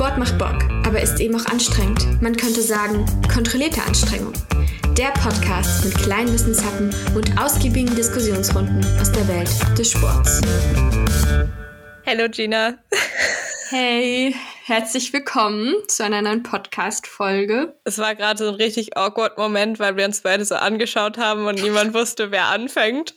Sport 0.00 0.16
macht 0.16 0.38
Bock, 0.38 0.64
aber 0.86 1.02
ist 1.02 1.20
eben 1.20 1.38
auch 1.38 1.44
anstrengend. 1.44 2.22
Man 2.22 2.34
könnte 2.34 2.62
sagen, 2.62 3.04
kontrollierte 3.30 3.82
Anstrengung. 3.82 4.32
Der 4.96 5.08
Podcast 5.08 5.84
mit 5.84 5.94
kleinen 5.94 6.32
Wissenshappen 6.32 6.88
und 7.14 7.38
ausgiebigen 7.38 7.94
Diskussionsrunden 7.94 8.82
aus 8.98 9.12
der 9.12 9.28
Welt 9.28 9.50
des 9.78 9.90
Sports. 9.90 10.40
Hallo 12.06 12.30
Gina. 12.30 12.78
Hey, 13.68 14.34
herzlich 14.64 15.12
willkommen 15.12 15.74
zu 15.86 16.02
einer 16.02 16.22
neuen 16.22 16.44
Podcast-Folge. 16.44 17.74
Es 17.84 17.98
war 17.98 18.14
gerade 18.14 18.38
so 18.38 18.48
ein 18.48 18.54
richtig 18.54 18.96
awkward 18.96 19.36
Moment, 19.36 19.78
weil 19.80 19.98
wir 19.98 20.06
uns 20.06 20.22
beide 20.22 20.46
so 20.46 20.54
angeschaut 20.54 21.18
haben 21.18 21.44
und 21.44 21.62
niemand 21.62 21.92
wusste, 21.92 22.30
wer 22.30 22.46
anfängt. 22.46 23.12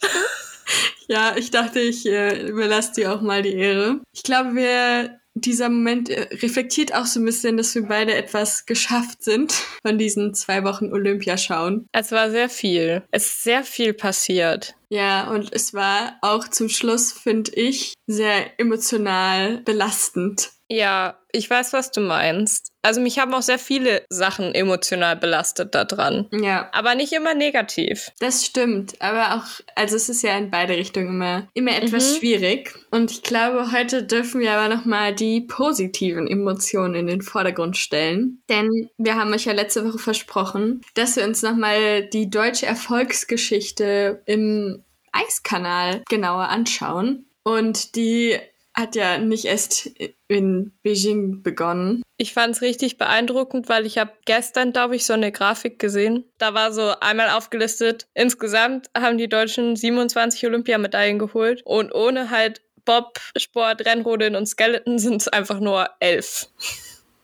Ja, 1.08 1.36
ich 1.38 1.50
dachte, 1.50 1.80
ich 1.80 2.06
äh, 2.06 2.46
überlasse 2.48 2.94
dir 2.94 3.14
auch 3.14 3.22
mal 3.22 3.42
die 3.42 3.54
Ehre. 3.54 4.02
Ich 4.14 4.24
glaube, 4.24 4.56
wir 4.56 5.20
dieser 5.36 5.70
Moment 5.70 6.10
äh, 6.10 6.28
reflektiert 6.36 6.94
auch 6.94 7.06
so 7.06 7.20
ein 7.20 7.26
bisschen, 7.26 7.58
dass 7.58 7.74
wir 7.76 7.84
beide 7.84 8.14
etwas 8.14 8.66
geschafft 8.66 9.24
sind 9.24 9.54
von 9.86 9.98
diesen 9.98 10.34
zwei 10.34 10.64
Wochen 10.64 10.92
Olympia 10.94 11.38
schauen. 11.38 11.88
Es 11.92 12.12
war 12.12 12.30
sehr 12.30 12.50
viel. 12.50 13.04
Es 13.12 13.26
ist 13.26 13.44
sehr 13.44 13.64
viel 13.64 13.94
passiert. 13.94 14.76
Ja, 14.90 15.30
und 15.30 15.52
es 15.54 15.74
war 15.74 16.18
auch 16.22 16.48
zum 16.48 16.70
Schluss, 16.70 17.12
finde 17.12 17.52
ich, 17.54 17.94
sehr 18.08 18.60
emotional 18.60 19.60
belastend. 19.60 20.52
Ja, 20.70 21.20
ich 21.32 21.50
weiß, 21.50 21.74
was 21.74 21.92
du 21.92 22.02
meinst. 22.02 22.72
Also 22.84 23.00
mich 23.00 23.20
haben 23.20 23.34
auch 23.34 23.42
sehr 23.42 23.60
viele 23.60 24.04
Sachen 24.10 24.54
emotional 24.54 25.16
belastet 25.16 25.74
daran. 25.74 26.28
Ja. 26.32 26.70
Aber 26.74 26.96
nicht 26.96 27.14
immer 27.14 27.34
negativ. 27.34 28.12
Das 28.20 28.46
stimmt. 28.46 29.02
Aber 29.02 29.36
auch, 29.36 29.62
also 29.76 29.96
es 29.96 30.10
ist 30.10 30.22
ja 30.22 30.38
in 30.38 30.52
beide 30.52 30.76
Richtungen 30.76 31.08
immer, 31.08 31.48
immer 31.54 31.76
etwas 31.76 32.14
mhm. 32.14 32.18
schwierig. 32.18 32.76
Und 32.92 33.12
ich 33.12 33.24
glaube, 33.24 33.72
heute 33.72 34.04
dürfen 34.04 34.42
wir 34.42 34.52
aber 34.54 34.76
nochmal 34.76 35.14
die 35.16 35.42
positiven 35.42 36.28
Emotionen 36.28 36.96
in 36.96 37.08
den 37.08 37.22
Vordergrund 37.22 37.78
stellen. 37.78 38.42
Denn 38.50 38.90
wir 38.98 39.16
haben 39.16 39.34
euch 39.34 39.46
ja 39.46 39.54
letzte 39.54 39.86
Woche 39.88 40.00
versprochen, 40.00 40.82
dass 40.96 41.16
wir 41.16 41.24
uns 41.24 41.42
nochmal 41.42 42.08
die 42.10 42.30
deutsche 42.30 42.66
Erfolgsgeschichte 42.66 44.22
im 44.26 44.83
Eiskanal 45.14 46.04
genauer 46.10 46.50
anschauen. 46.50 47.26
Und 47.44 47.96
die 47.96 48.38
hat 48.74 48.96
ja 48.96 49.18
nicht 49.20 49.46
erst 49.46 49.92
in 50.28 50.74
Beijing 50.84 51.44
begonnen. 51.44 52.02
Ich 52.18 52.34
fand 52.34 52.56
es 52.56 52.62
richtig 52.62 52.98
beeindruckend, 52.98 53.70
weil 53.70 53.86
ich 53.86 53.98
habe 53.98 54.12
gestern, 54.26 54.74
glaube 54.74 54.96
ich, 54.96 55.06
so 55.06 55.14
eine 55.14 55.32
Grafik 55.32 55.78
gesehen. 55.78 56.26
Da 56.40 56.54
war 56.54 56.74
so 56.74 56.94
einmal 57.00 57.30
aufgelistet, 57.30 58.08
insgesamt 58.14 58.90
haben 58.98 59.18
die 59.18 59.30
Deutschen 59.30 59.76
27 59.76 60.46
Olympiamedaillen 60.46 61.20
geholt 61.20 61.62
und 61.66 61.94
ohne 61.94 62.32
halt 62.32 62.62
Bob, 62.86 63.20
Sport, 63.38 63.86
Rennrodeln 63.86 64.36
und 64.36 64.48
Skeleton 64.48 65.00
sind 65.00 65.22
es 65.22 65.28
einfach 65.28 65.60
nur 65.60 65.90
elf. 66.00 66.48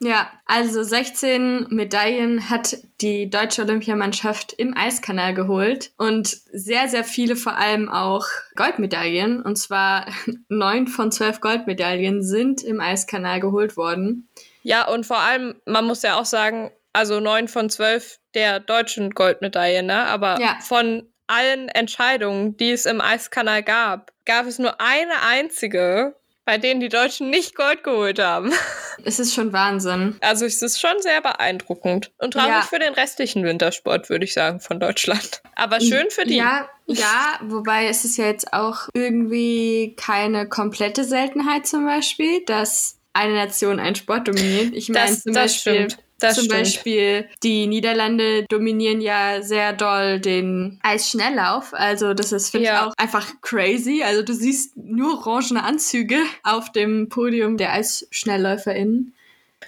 Ja, 0.02 0.31
also 0.45 0.81
16 0.81 1.67
Medaillen 1.69 2.50
hat 2.50 2.78
die 3.02 3.30
deutsche 3.30 3.64
Olympiamannschaft 3.64 4.53
im 4.53 4.75
Eiskanal 4.75 5.33
geholt 5.33 5.92
und 5.97 6.28
sehr, 6.28 6.88
sehr 6.88 7.03
viele 7.03 7.36
vor 7.36 7.58
allem 7.58 7.89
auch 7.89 8.25
Goldmedaillen. 8.55 9.42
Und 9.42 9.58
zwar 9.58 10.08
neun 10.47 10.88
von 10.88 11.11
zwölf 11.11 11.42
Goldmedaillen 11.42 12.23
sind 12.23 12.64
im 12.64 12.80
Eiskanal 12.80 13.42
geholt 13.42 13.75
worden. 13.75 14.30
Ja, 14.64 14.88
und 14.88 15.05
vor 15.05 15.20
allem, 15.20 15.55
man 15.66 15.86
muss 15.86 16.02
ja 16.02 16.17
auch 16.17 16.25
sagen, 16.25 16.72
also 16.94 17.20
neun 17.20 17.50
von 17.50 17.70
zwölf 17.70 18.20
der 18.33 18.61
deutschen 18.61 19.11
Goldmedaillen, 19.11 19.86
ne? 19.86 20.05
Aber 20.05 20.39
ja. 20.39 20.58
von 20.61 21.11
allen 21.27 21.70
Entscheidungen, 21.70 22.58
die 22.58 22.72
es 22.72 22.86
im 22.86 23.02
Eiskanal 23.02 23.64
gab, 23.64 24.11
gab 24.25 24.47
es 24.47 24.59
nur 24.59 24.81
eine 24.81 25.22
einzige, 25.27 26.16
bei 26.50 26.58
denen 26.58 26.80
die 26.80 26.89
Deutschen 26.89 27.30
nicht 27.30 27.53
Gold 27.53 27.83
geholt 27.83 28.17
haben. 28.17 28.52
Es 29.05 29.17
ist 29.17 29.33
schon 29.33 29.53
Wahnsinn. 29.53 30.17
Also 30.19 30.45
es 30.45 30.61
ist 30.61 30.81
schon 30.81 31.00
sehr 31.00 31.22
beeindruckend. 31.22 32.11
Und 32.17 32.33
traurig 32.33 32.50
ja. 32.50 32.61
für 32.64 32.80
den 32.80 32.94
restlichen 32.94 33.45
Wintersport, 33.45 34.09
würde 34.09 34.25
ich 34.25 34.33
sagen, 34.33 34.59
von 34.59 34.77
Deutschland. 34.77 35.42
Aber 35.55 35.80
schön 35.80 36.09
für 36.09 36.26
die. 36.26 36.36
Ja, 36.36 36.67
ja, 36.86 37.39
wobei 37.43 37.88
es 37.88 38.04
ist 38.04 38.17
ja 38.17 38.26
jetzt 38.26 38.52
auch 38.52 38.89
irgendwie 38.93 39.95
keine 39.95 40.49
komplette 40.49 41.05
Seltenheit 41.05 41.65
zum 41.65 41.86
Beispiel, 41.86 42.43
dass 42.45 42.99
eine 43.14 43.36
Nation 43.36 43.80
einen 43.80 43.95
Sport 43.95 44.27
dominiert. 44.27 44.73
Ich 44.76 44.89
meine 44.89 45.17
zum 45.17 45.32
Beispiel. 45.32 45.89
Stimmt 45.89 46.08
das 46.20 46.36
Zum 46.36 46.46
stimmt. 46.46 46.60
Beispiel 46.60 47.30
die 47.44 47.68
Niederlande 47.68 48.46
dominieren 48.50 49.02
ja 49.02 49.42
sehr 49.42 49.74
doll 49.74 50.20
den 50.20 50.80
Eisschnelllauf. 50.84 51.74
Also 51.74 52.14
das 52.14 52.32
ist, 52.32 52.50
finde 52.50 52.68
ja. 52.68 52.74
ich, 52.74 52.88
auch 52.88 52.94
einfach 52.98 53.42
crazy. 53.42 54.04
Also 54.04 54.22
du 54.22 54.34
siehst 54.34 54.78
nur 54.78 55.26
orangene 55.26 55.64
Anzüge 55.64 56.18
auf 56.44 56.72
dem 56.72 57.10
Podium 57.10 57.58
der 57.58 57.74
EisschnellläuferInnen. 57.74 59.14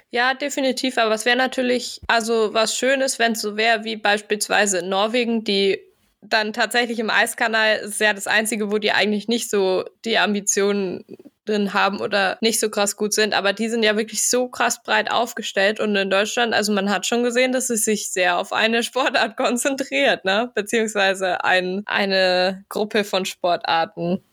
Ja, 0.09 0.33
definitiv. 0.33 0.97
Aber 0.97 1.15
es 1.15 1.25
wäre 1.25 1.37
natürlich, 1.37 2.01
also 2.07 2.53
was 2.53 2.77
Schönes, 2.77 3.17
wenn 3.17 3.31
es 3.31 3.41
so 3.41 3.55
wäre 3.55 3.83
wie 3.83 3.95
beispielsweise 3.95 4.85
Norwegen, 4.85 5.43
die 5.43 5.79
dann 6.21 6.53
tatsächlich 6.53 6.99
im 6.99 7.09
Eiskanal 7.09 7.77
ist 7.77 7.99
ja 7.99 8.13
das 8.13 8.27
Einzige, 8.27 8.71
wo 8.71 8.77
die 8.77 8.91
eigentlich 8.91 9.27
nicht 9.27 9.49
so 9.49 9.85
die 10.05 10.19
Ambitionen 10.19 11.03
drin 11.45 11.73
haben 11.73 11.99
oder 11.99 12.37
nicht 12.41 12.59
so 12.59 12.69
krass 12.69 12.95
gut 12.95 13.13
sind, 13.13 13.33
aber 13.33 13.53
die 13.53 13.69
sind 13.69 13.83
ja 13.83 13.97
wirklich 13.97 14.27
so 14.27 14.47
krass 14.47 14.83
breit 14.83 15.11
aufgestellt 15.11 15.79
und 15.79 15.95
in 15.95 16.09
Deutschland, 16.09 16.53
also 16.53 16.71
man 16.71 16.89
hat 16.89 17.05
schon 17.05 17.23
gesehen, 17.23 17.51
dass 17.51 17.69
es 17.69 17.85
sich 17.85 18.11
sehr 18.11 18.37
auf 18.37 18.53
eine 18.53 18.83
Sportart 18.91 19.37
konzentriert, 19.37 20.25
ne? 20.25 20.51
Beziehungsweise 20.53 21.43
ein, 21.43 21.83
eine 21.85 22.65
Gruppe 22.69 23.03
von 23.03 23.25
Sportarten. 23.25 24.23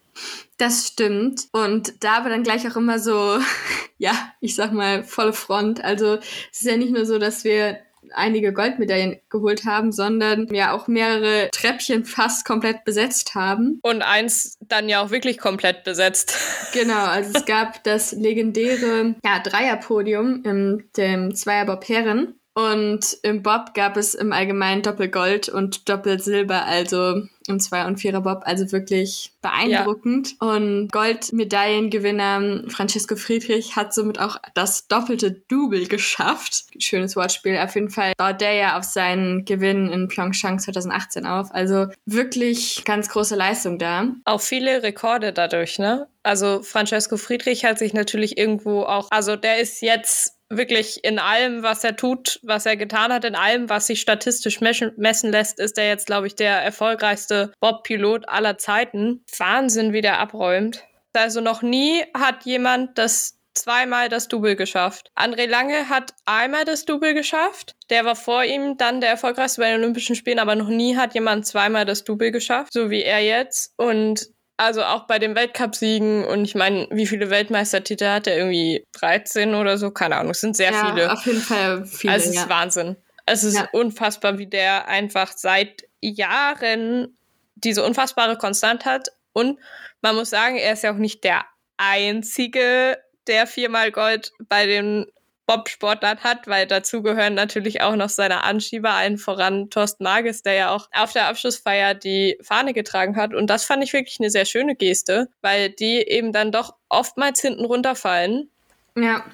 Das 0.57 0.89
stimmt. 0.89 1.47
Und 1.53 2.03
da 2.03 2.25
war 2.25 2.31
dann 2.31 2.43
gleich 2.43 2.69
auch 2.69 2.77
immer 2.77 2.99
so, 2.99 3.39
ja, 3.99 4.13
ich 4.41 4.55
sag 4.55 4.73
mal, 4.73 5.05
volle 5.05 5.33
Front. 5.33 5.83
Also 5.85 6.19
es 6.51 6.61
ist 6.61 6.67
ja 6.67 6.77
nicht 6.77 6.93
nur 6.93 7.07
so, 7.07 7.19
dass 7.19 7.45
wir 7.45 7.79
einige 8.13 8.53
Goldmedaillen 8.53 9.17
geholt 9.29 9.65
haben, 9.65 9.93
sondern 9.93 10.47
ja 10.53 10.73
auch 10.73 10.89
mehrere 10.89 11.49
Treppchen 11.53 12.05
fast 12.05 12.45
komplett 12.45 12.85
besetzt 12.85 13.35
haben. 13.35 13.81
Und 13.83 14.03
eins 14.03 14.57
dann 14.61 14.89
ja 14.89 15.03
auch 15.03 15.11
wirklich 15.11 15.39
komplett 15.39 15.85
besetzt. 15.85 16.37
Genau, 16.75 17.07
also 17.07 17.33
es 17.35 17.47
gab 17.47 17.83
das 17.85 18.13
legendäre 18.13 19.15
ja, 19.25 19.39
Dreierpodium 19.39 20.43
im 20.45 20.85
dem 20.97 21.35
Zweierbob 21.35 21.89
Herren. 21.89 22.38
Und 22.59 23.17
im 23.23 23.45
Bob 23.45 23.73
gab 23.73 23.97
es 23.97 24.15
im 24.15 24.33
Allgemeinen 24.33 24.83
Doppelgold 24.83 25.49
und 25.49 25.89
Doppelsilber, 25.89 26.65
also 26.65 27.23
im 27.47 27.61
Zwei- 27.61 27.87
und 27.87 27.99
Vierer-Bob, 27.99 28.43
also 28.47 28.73
wirklich 28.73 29.31
beeindruckend. 29.43 30.35
Ja. 30.43 30.49
Und 30.57 30.91
Goldmedaillengewinner 30.91 32.69
Francesco 32.69 33.15
Friedrich 33.15 33.77
hat 33.77 33.95
somit 33.95 34.19
auch 34.19 34.39
das 34.55 34.89
doppelte 34.89 35.31
Double 35.31 35.87
geschafft. 35.87 36.65
Schönes 36.81 37.15
Wortspiel. 37.15 37.59
Auf 37.59 37.77
jeden 37.77 37.91
Fall 37.91 38.13
baut 38.19 38.41
der 38.41 38.55
ja 38.55 38.77
auf 38.77 38.83
seinen 38.83 39.45
Gewinn 39.45 39.89
in 39.93 40.09
Pyeongchang 40.09 40.59
2018 40.59 41.27
auf. 41.27 41.55
Also 41.55 41.87
wirklich 42.07 42.83
ganz 42.85 43.09
große 43.09 43.37
Leistung 43.37 43.79
da. 43.79 44.09
Auch 44.25 44.41
viele 44.41 44.83
Rekorde 44.83 45.33
dadurch, 45.33 45.79
ne? 45.79 46.09
Also 46.25 46.65
Francesco 46.65 47.17
Friedrich 47.19 47.65
hat 47.65 47.79
sich 47.79 47.95
natürlich 47.95 48.37
irgendwo 48.37 48.83
auch, 48.83 49.07
also 49.11 49.37
der 49.37 49.61
ist 49.61 49.81
jetzt 49.81 50.38
wirklich 50.51 51.05
in 51.05 51.19
allem, 51.19 51.63
was 51.63 51.85
er 51.85 51.97
tut, 51.97 52.41
was 52.43 52.67
er 52.67 52.77
getan 52.77 53.13
hat, 53.13 53.25
in 53.25 53.35
allem, 53.35 53.69
was 53.69 53.87
sich 53.87 54.01
statistisch 54.01 54.61
messen 54.61 55.31
lässt, 55.31 55.59
ist 55.59 55.79
er 55.79 55.89
jetzt, 55.89 56.07
glaube 56.07 56.27
ich, 56.27 56.35
der 56.35 56.57
erfolgreichste 56.63 57.53
Bob-Pilot 57.61 58.29
aller 58.29 58.59
Zeiten. 58.59 59.25
Wahnsinn, 59.37 59.93
wie 59.93 60.03
der 60.03 60.19
abräumt. 60.19 60.85
Also 61.13 61.41
noch 61.41 61.63
nie 61.63 62.05
hat 62.15 62.45
jemand 62.45 62.97
das 62.97 63.39
zweimal 63.55 64.09
das 64.09 64.29
Double 64.29 64.57
geschafft. 64.57 65.11
André 65.17 65.47
Lange 65.47 65.89
hat 65.89 66.15
einmal 66.27 66.65
das 66.65 66.85
Double 66.85 67.13
geschafft. 67.13 67.75
Der 67.91 68.05
war 68.05 68.15
vor 68.15 68.45
ihm 68.45 68.77
dann 68.77 69.01
der 69.01 69.11
erfolgreichste 69.11 69.61
bei 69.61 69.71
den 69.71 69.81
Olympischen 69.81 70.15
Spielen, 70.15 70.39
aber 70.39 70.55
noch 70.55 70.69
nie 70.69 70.97
hat 70.97 71.15
jemand 71.15 71.47
zweimal 71.47 71.85
das 71.85 72.05
Double 72.05 72.31
geschafft, 72.31 72.73
so 72.73 72.91
wie 72.91 73.03
er 73.03 73.19
jetzt. 73.19 73.75
Und 73.77 74.29
also 74.59 74.83
auch 74.83 75.07
bei 75.07 75.19
den 75.19 75.35
Weltcupsiegen 75.35 76.25
und 76.25 76.45
ich 76.45 76.55
meine, 76.55 76.89
wie 76.91 77.07
viele 77.07 77.31
Weltmeistertitel 77.31 78.07
hat 78.07 78.27
er? 78.27 78.37
Irgendwie 78.37 78.85
13 78.93 79.55
oder 79.55 79.79
so? 79.79 79.91
Keine 79.93 80.17
Ahnung, 80.17 80.33
es 80.33 80.41
sind 80.41 80.57
sehr 80.57 80.73
ja, 80.73 80.87
viele. 80.87 81.13
auf 81.13 81.25
jeden 81.25 81.41
Fall 81.41 81.87
viele. 81.87 82.13
Also 82.13 82.29
es 82.29 82.35
ja. 82.35 82.43
ist 82.43 82.49
Wahnsinn. 82.49 82.97
Es 83.25 83.45
ist 83.45 83.57
ja. 83.57 83.69
unfassbar, 83.73 84.39
wie 84.39 84.49
der 84.49 84.89
einfach 84.89 85.33
seit 85.33 85.85
Jahren 86.01 87.17
diese 87.55 87.85
unfassbare 87.85 88.37
Konstant 88.37 88.85
hat. 88.85 89.09
Und 89.33 89.61
man 90.01 90.17
muss 90.17 90.31
sagen, 90.31 90.57
er 90.57 90.73
ist 90.73 90.83
ja 90.83 90.93
auch 90.93 90.99
nicht 90.99 91.23
der 91.23 91.45
Einzige, 91.77 92.99
der 93.29 93.47
viermal 93.47 93.93
Gold 93.93 94.33
bei 94.49 94.67
den 94.67 95.07
Bobsportlern 95.49 96.19
hat, 96.19 96.47
weil 96.47 96.67
dazu 96.67 97.03
gehören 97.03 97.33
natürlich 97.33 97.81
auch 97.81 97.97
noch 97.97 98.11
seine 98.11 98.45
Anschieber, 98.45 98.91
allen 98.91 99.17
voran 99.17 99.71
Thorsten 99.71 100.05
Magis, 100.05 100.43
der 100.43 100.53
ja 100.53 100.71
auch 100.71 100.89
auf 100.93 101.15
der 101.15 101.27
Abschlussfeier 101.27 101.95
die 101.95 102.39
Fahne 102.43 102.75
getragen 102.75 103.17
hat. 103.17 103.33
Und 103.33 103.49
das 103.49 103.65
fand 103.65 103.83
ich 103.83 103.95
wirklich 103.95 104.21
eine 104.21 104.29
sehr 104.29 104.45
schöne 104.45 104.77
Geste, 104.77 105.29
weil 105.41 105.71
die 105.71 106.03
eben 106.07 106.33
dann 106.35 106.53
doch 106.53 106.75
oftmals 106.91 107.41
hinten 107.41 107.65
runterfallen. 107.65 108.51
Ja. 108.95 109.25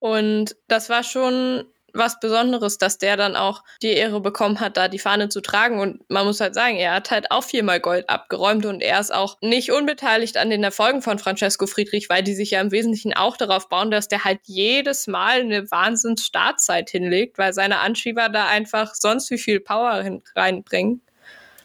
Und 0.00 0.56
das 0.66 0.90
war 0.90 1.04
schon 1.04 1.64
was 1.94 2.20
Besonderes, 2.20 2.78
dass 2.78 2.98
der 2.98 3.16
dann 3.16 3.36
auch 3.36 3.62
die 3.82 3.92
Ehre 3.92 4.20
bekommen 4.20 4.60
hat, 4.60 4.76
da 4.76 4.88
die 4.88 4.98
Fahne 4.98 5.28
zu 5.28 5.40
tragen. 5.40 5.80
Und 5.80 6.08
man 6.08 6.26
muss 6.26 6.40
halt 6.40 6.54
sagen, 6.54 6.76
er 6.76 6.94
hat 6.94 7.10
halt 7.10 7.30
auch 7.30 7.44
viermal 7.44 7.80
Gold 7.80 8.08
abgeräumt 8.08 8.66
und 8.66 8.80
er 8.80 9.00
ist 9.00 9.12
auch 9.12 9.36
nicht 9.40 9.72
unbeteiligt 9.72 10.36
an 10.36 10.50
den 10.50 10.62
Erfolgen 10.62 11.02
von 11.02 11.18
Francesco 11.18 11.66
Friedrich, 11.66 12.08
weil 12.08 12.22
die 12.22 12.34
sich 12.34 12.52
ja 12.52 12.60
im 12.60 12.72
Wesentlichen 12.72 13.14
auch 13.14 13.36
darauf 13.36 13.68
bauen, 13.68 13.90
dass 13.90 14.08
der 14.08 14.24
halt 14.24 14.40
jedes 14.44 15.06
Mal 15.06 15.40
eine 15.40 15.70
Wahnsinns-Startzeit 15.70 16.90
hinlegt, 16.90 17.38
weil 17.38 17.52
seine 17.52 17.78
Anschieber 17.78 18.28
da 18.28 18.46
einfach 18.46 18.94
sonst 18.94 19.30
wie 19.30 19.38
viel 19.38 19.60
Power 19.60 20.04
reinbringen. 20.36 21.02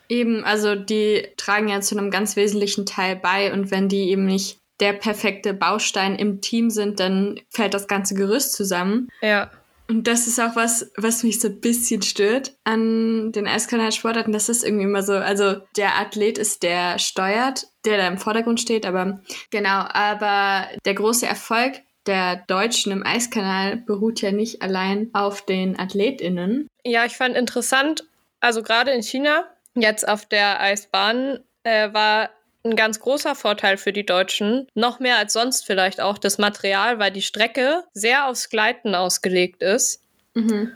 Eben, 0.07 0.43
also 0.43 0.75
die 0.75 1.27
tragen 1.37 1.67
ja 1.67 1.81
zu 1.81 1.97
einem 1.97 2.11
ganz 2.11 2.35
wesentlichen 2.35 2.85
Teil 2.85 3.15
bei 3.15 3.51
und 3.51 3.71
wenn 3.71 3.89
die 3.89 4.09
eben 4.09 4.25
nicht 4.25 4.59
der 4.79 4.93
perfekte 4.93 5.53
Baustein 5.53 6.15
im 6.15 6.41
Team 6.41 6.69
sind, 6.69 6.99
dann 6.99 7.39
fällt 7.49 7.73
das 7.73 7.87
ganze 7.87 8.13
Gerüst 8.13 8.53
zusammen. 8.53 9.07
Ja. 9.21 9.49
Und 9.87 10.07
das 10.07 10.27
ist 10.27 10.39
auch 10.39 10.55
was, 10.55 10.91
was 10.97 11.23
mich 11.23 11.39
so 11.39 11.47
ein 11.47 11.59
bisschen 11.59 12.01
stört 12.01 12.53
an 12.63 13.31
den 13.31 13.47
Eiskanalsportarten. 13.47 14.33
Das 14.33 14.49
ist 14.49 14.63
irgendwie 14.63 14.85
immer 14.85 15.03
so, 15.03 15.13
also 15.13 15.57
der 15.77 15.99
Athlet 15.99 16.37
ist 16.37 16.63
der 16.63 16.97
steuert, 16.97 17.67
der 17.85 17.97
da 17.97 18.07
im 18.07 18.17
Vordergrund 18.17 18.59
steht, 18.59 18.85
aber 18.85 19.21
genau, 19.51 19.85
aber 19.89 20.67
der 20.85 20.95
große 20.95 21.27
Erfolg 21.27 21.81
der 22.07 22.37
Deutschen 22.47 22.91
im 22.91 23.05
Eiskanal 23.05 23.77
beruht 23.77 24.21
ja 24.21 24.31
nicht 24.31 24.61
allein 24.61 25.09
auf 25.13 25.43
den 25.43 25.77
AthletInnen. 25.79 26.67
Ja, 26.83 27.05
ich 27.05 27.13
fand 27.13 27.35
interessant, 27.35 28.05
also 28.39 28.61
gerade 28.63 28.91
in 28.91 29.01
China, 29.01 29.45
jetzt 29.75 30.07
auf 30.07 30.25
der 30.25 30.61
Eisbahn, 30.61 31.39
äh, 31.63 31.91
war 31.93 32.29
ein 32.65 32.75
ganz 32.75 32.99
großer 32.99 33.35
Vorteil 33.35 33.77
für 33.77 33.93
die 33.93 34.05
Deutschen, 34.05 34.67
noch 34.73 34.99
mehr 34.99 35.17
als 35.17 35.33
sonst 35.33 35.65
vielleicht 35.65 36.01
auch 36.01 36.17
das 36.17 36.37
Material, 36.37 36.99
weil 36.99 37.11
die 37.11 37.21
Strecke 37.21 37.83
sehr 37.93 38.27
aufs 38.27 38.49
Gleiten 38.49 38.95
ausgelegt 38.95 39.61
ist. 39.63 40.01
Mhm. 40.33 40.73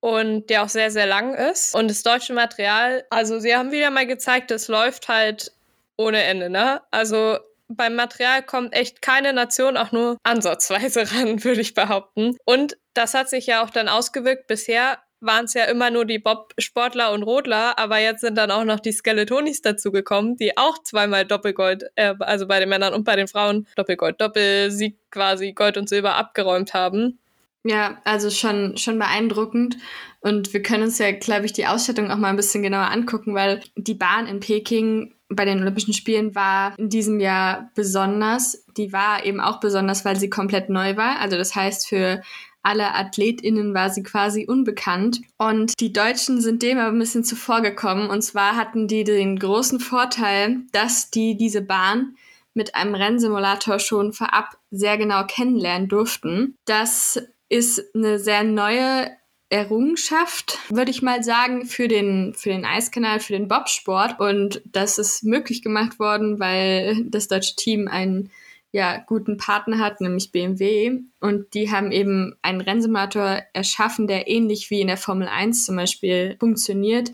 Und 0.00 0.50
der 0.50 0.64
auch 0.64 0.68
sehr, 0.68 0.90
sehr 0.90 1.06
lang 1.06 1.34
ist. 1.34 1.74
Und 1.74 1.88
das 1.88 2.02
deutsche 2.02 2.32
Material, 2.32 3.04
also 3.10 3.38
sie 3.38 3.54
haben 3.54 3.70
wieder 3.70 3.90
mal 3.90 4.06
gezeigt, 4.06 4.50
es 4.50 4.68
läuft 4.68 5.08
halt 5.08 5.52
ohne 5.96 6.22
Ende, 6.22 6.50
ne? 6.50 6.80
Also 6.90 7.38
beim 7.68 7.94
Material 7.94 8.42
kommt 8.42 8.74
echt 8.74 9.02
keine 9.02 9.32
Nation 9.32 9.76
auch 9.76 9.92
nur 9.92 10.18
ansatzweise 10.22 11.10
ran, 11.12 11.44
würde 11.44 11.60
ich 11.60 11.74
behaupten. 11.74 12.36
Und 12.44 12.76
das 12.94 13.14
hat 13.14 13.28
sich 13.28 13.46
ja 13.46 13.64
auch 13.64 13.70
dann 13.70 13.88
ausgewirkt. 13.88 14.46
Bisher 14.46 14.98
waren 15.22 15.46
es 15.46 15.54
ja 15.54 15.64
immer 15.64 15.90
nur 15.90 16.04
die 16.04 16.18
Bob-Sportler 16.18 17.12
und 17.12 17.22
Rodler, 17.22 17.78
aber 17.78 17.98
jetzt 17.98 18.20
sind 18.20 18.36
dann 18.36 18.50
auch 18.50 18.64
noch 18.64 18.80
die 18.80 18.92
Skeletonis 18.92 19.62
dazugekommen, 19.62 20.36
die 20.36 20.56
auch 20.56 20.82
zweimal 20.82 21.24
Doppelgold, 21.24 21.84
äh, 21.94 22.14
also 22.20 22.46
bei 22.46 22.60
den 22.60 22.68
Männern 22.68 22.92
und 22.92 23.04
bei 23.04 23.16
den 23.16 23.28
Frauen 23.28 23.66
Doppelgold, 23.76 24.20
Doppelsieg 24.20 24.98
quasi 25.10 25.52
Gold 25.52 25.76
und 25.76 25.88
Silber 25.88 26.16
abgeräumt 26.16 26.74
haben. 26.74 27.18
Ja, 27.64 27.98
also 28.04 28.28
schon, 28.30 28.76
schon 28.76 28.98
beeindruckend. 28.98 29.76
Und 30.20 30.52
wir 30.52 30.62
können 30.62 30.84
uns 30.84 30.98
ja, 30.98 31.12
glaube 31.12 31.46
ich, 31.46 31.52
die 31.52 31.66
Ausstattung 31.66 32.10
auch 32.10 32.16
mal 32.16 32.28
ein 32.28 32.36
bisschen 32.36 32.62
genauer 32.62 32.90
angucken, 32.90 33.34
weil 33.34 33.60
die 33.76 33.94
Bahn 33.94 34.26
in 34.26 34.40
Peking 34.40 35.14
bei 35.28 35.44
den 35.44 35.60
Olympischen 35.60 35.94
Spielen 35.94 36.34
war 36.34 36.78
in 36.78 36.88
diesem 36.88 37.20
Jahr 37.20 37.70
besonders. 37.74 38.64
Die 38.76 38.92
war 38.92 39.24
eben 39.24 39.40
auch 39.40 39.60
besonders, 39.60 40.04
weil 40.04 40.16
sie 40.16 40.28
komplett 40.28 40.68
neu 40.68 40.96
war. 40.96 41.20
Also 41.20 41.36
das 41.36 41.54
heißt, 41.54 41.88
für 41.88 42.22
alle 42.62 42.94
AthletInnen 42.94 43.74
war 43.74 43.90
sie 43.90 44.02
quasi 44.02 44.46
unbekannt. 44.46 45.20
Und 45.38 45.78
die 45.80 45.92
Deutschen 45.92 46.40
sind 46.40 46.62
dem 46.62 46.78
aber 46.78 46.92
ein 46.92 46.98
bisschen 46.98 47.24
zuvor 47.24 47.60
gekommen. 47.60 48.08
Und 48.08 48.22
zwar 48.22 48.56
hatten 48.56 48.88
die 48.88 49.04
den 49.04 49.38
großen 49.38 49.80
Vorteil, 49.80 50.60
dass 50.72 51.10
die 51.10 51.36
diese 51.36 51.62
Bahn 51.62 52.16
mit 52.54 52.74
einem 52.74 52.94
Rennsimulator 52.94 53.78
schon 53.78 54.12
vorab 54.12 54.56
sehr 54.70 54.98
genau 54.98 55.24
kennenlernen 55.26 55.88
durften. 55.88 56.54
Das 56.66 57.20
ist 57.48 57.94
eine 57.94 58.18
sehr 58.18 58.44
neue 58.44 59.10
Errungenschaft, 59.48 60.58
würde 60.70 60.90
ich 60.90 61.02
mal 61.02 61.22
sagen, 61.22 61.66
für 61.66 61.86
den, 61.86 62.32
für 62.34 62.48
den 62.48 62.64
Eiskanal, 62.64 63.20
für 63.20 63.34
den 63.34 63.48
Bobsport. 63.48 64.18
Und 64.18 64.62
das 64.64 64.98
ist 64.98 65.24
möglich 65.24 65.62
gemacht 65.62 65.98
worden, 65.98 66.40
weil 66.40 67.04
das 67.04 67.28
deutsche 67.28 67.54
Team 67.56 67.86
einen 67.86 68.30
ja, 68.72 68.98
guten 69.06 69.36
Partner 69.36 69.78
hat, 69.78 70.00
nämlich 70.00 70.32
BMW. 70.32 71.00
Und 71.20 71.54
die 71.54 71.70
haben 71.70 71.92
eben 71.92 72.34
einen 72.40 72.62
Rennsimulator 72.62 73.42
erschaffen, 73.52 74.06
der 74.06 74.28
ähnlich 74.28 74.70
wie 74.70 74.80
in 74.80 74.88
der 74.88 74.96
Formel 74.96 75.28
1 75.28 75.66
zum 75.66 75.76
Beispiel 75.76 76.36
funktioniert, 76.40 77.12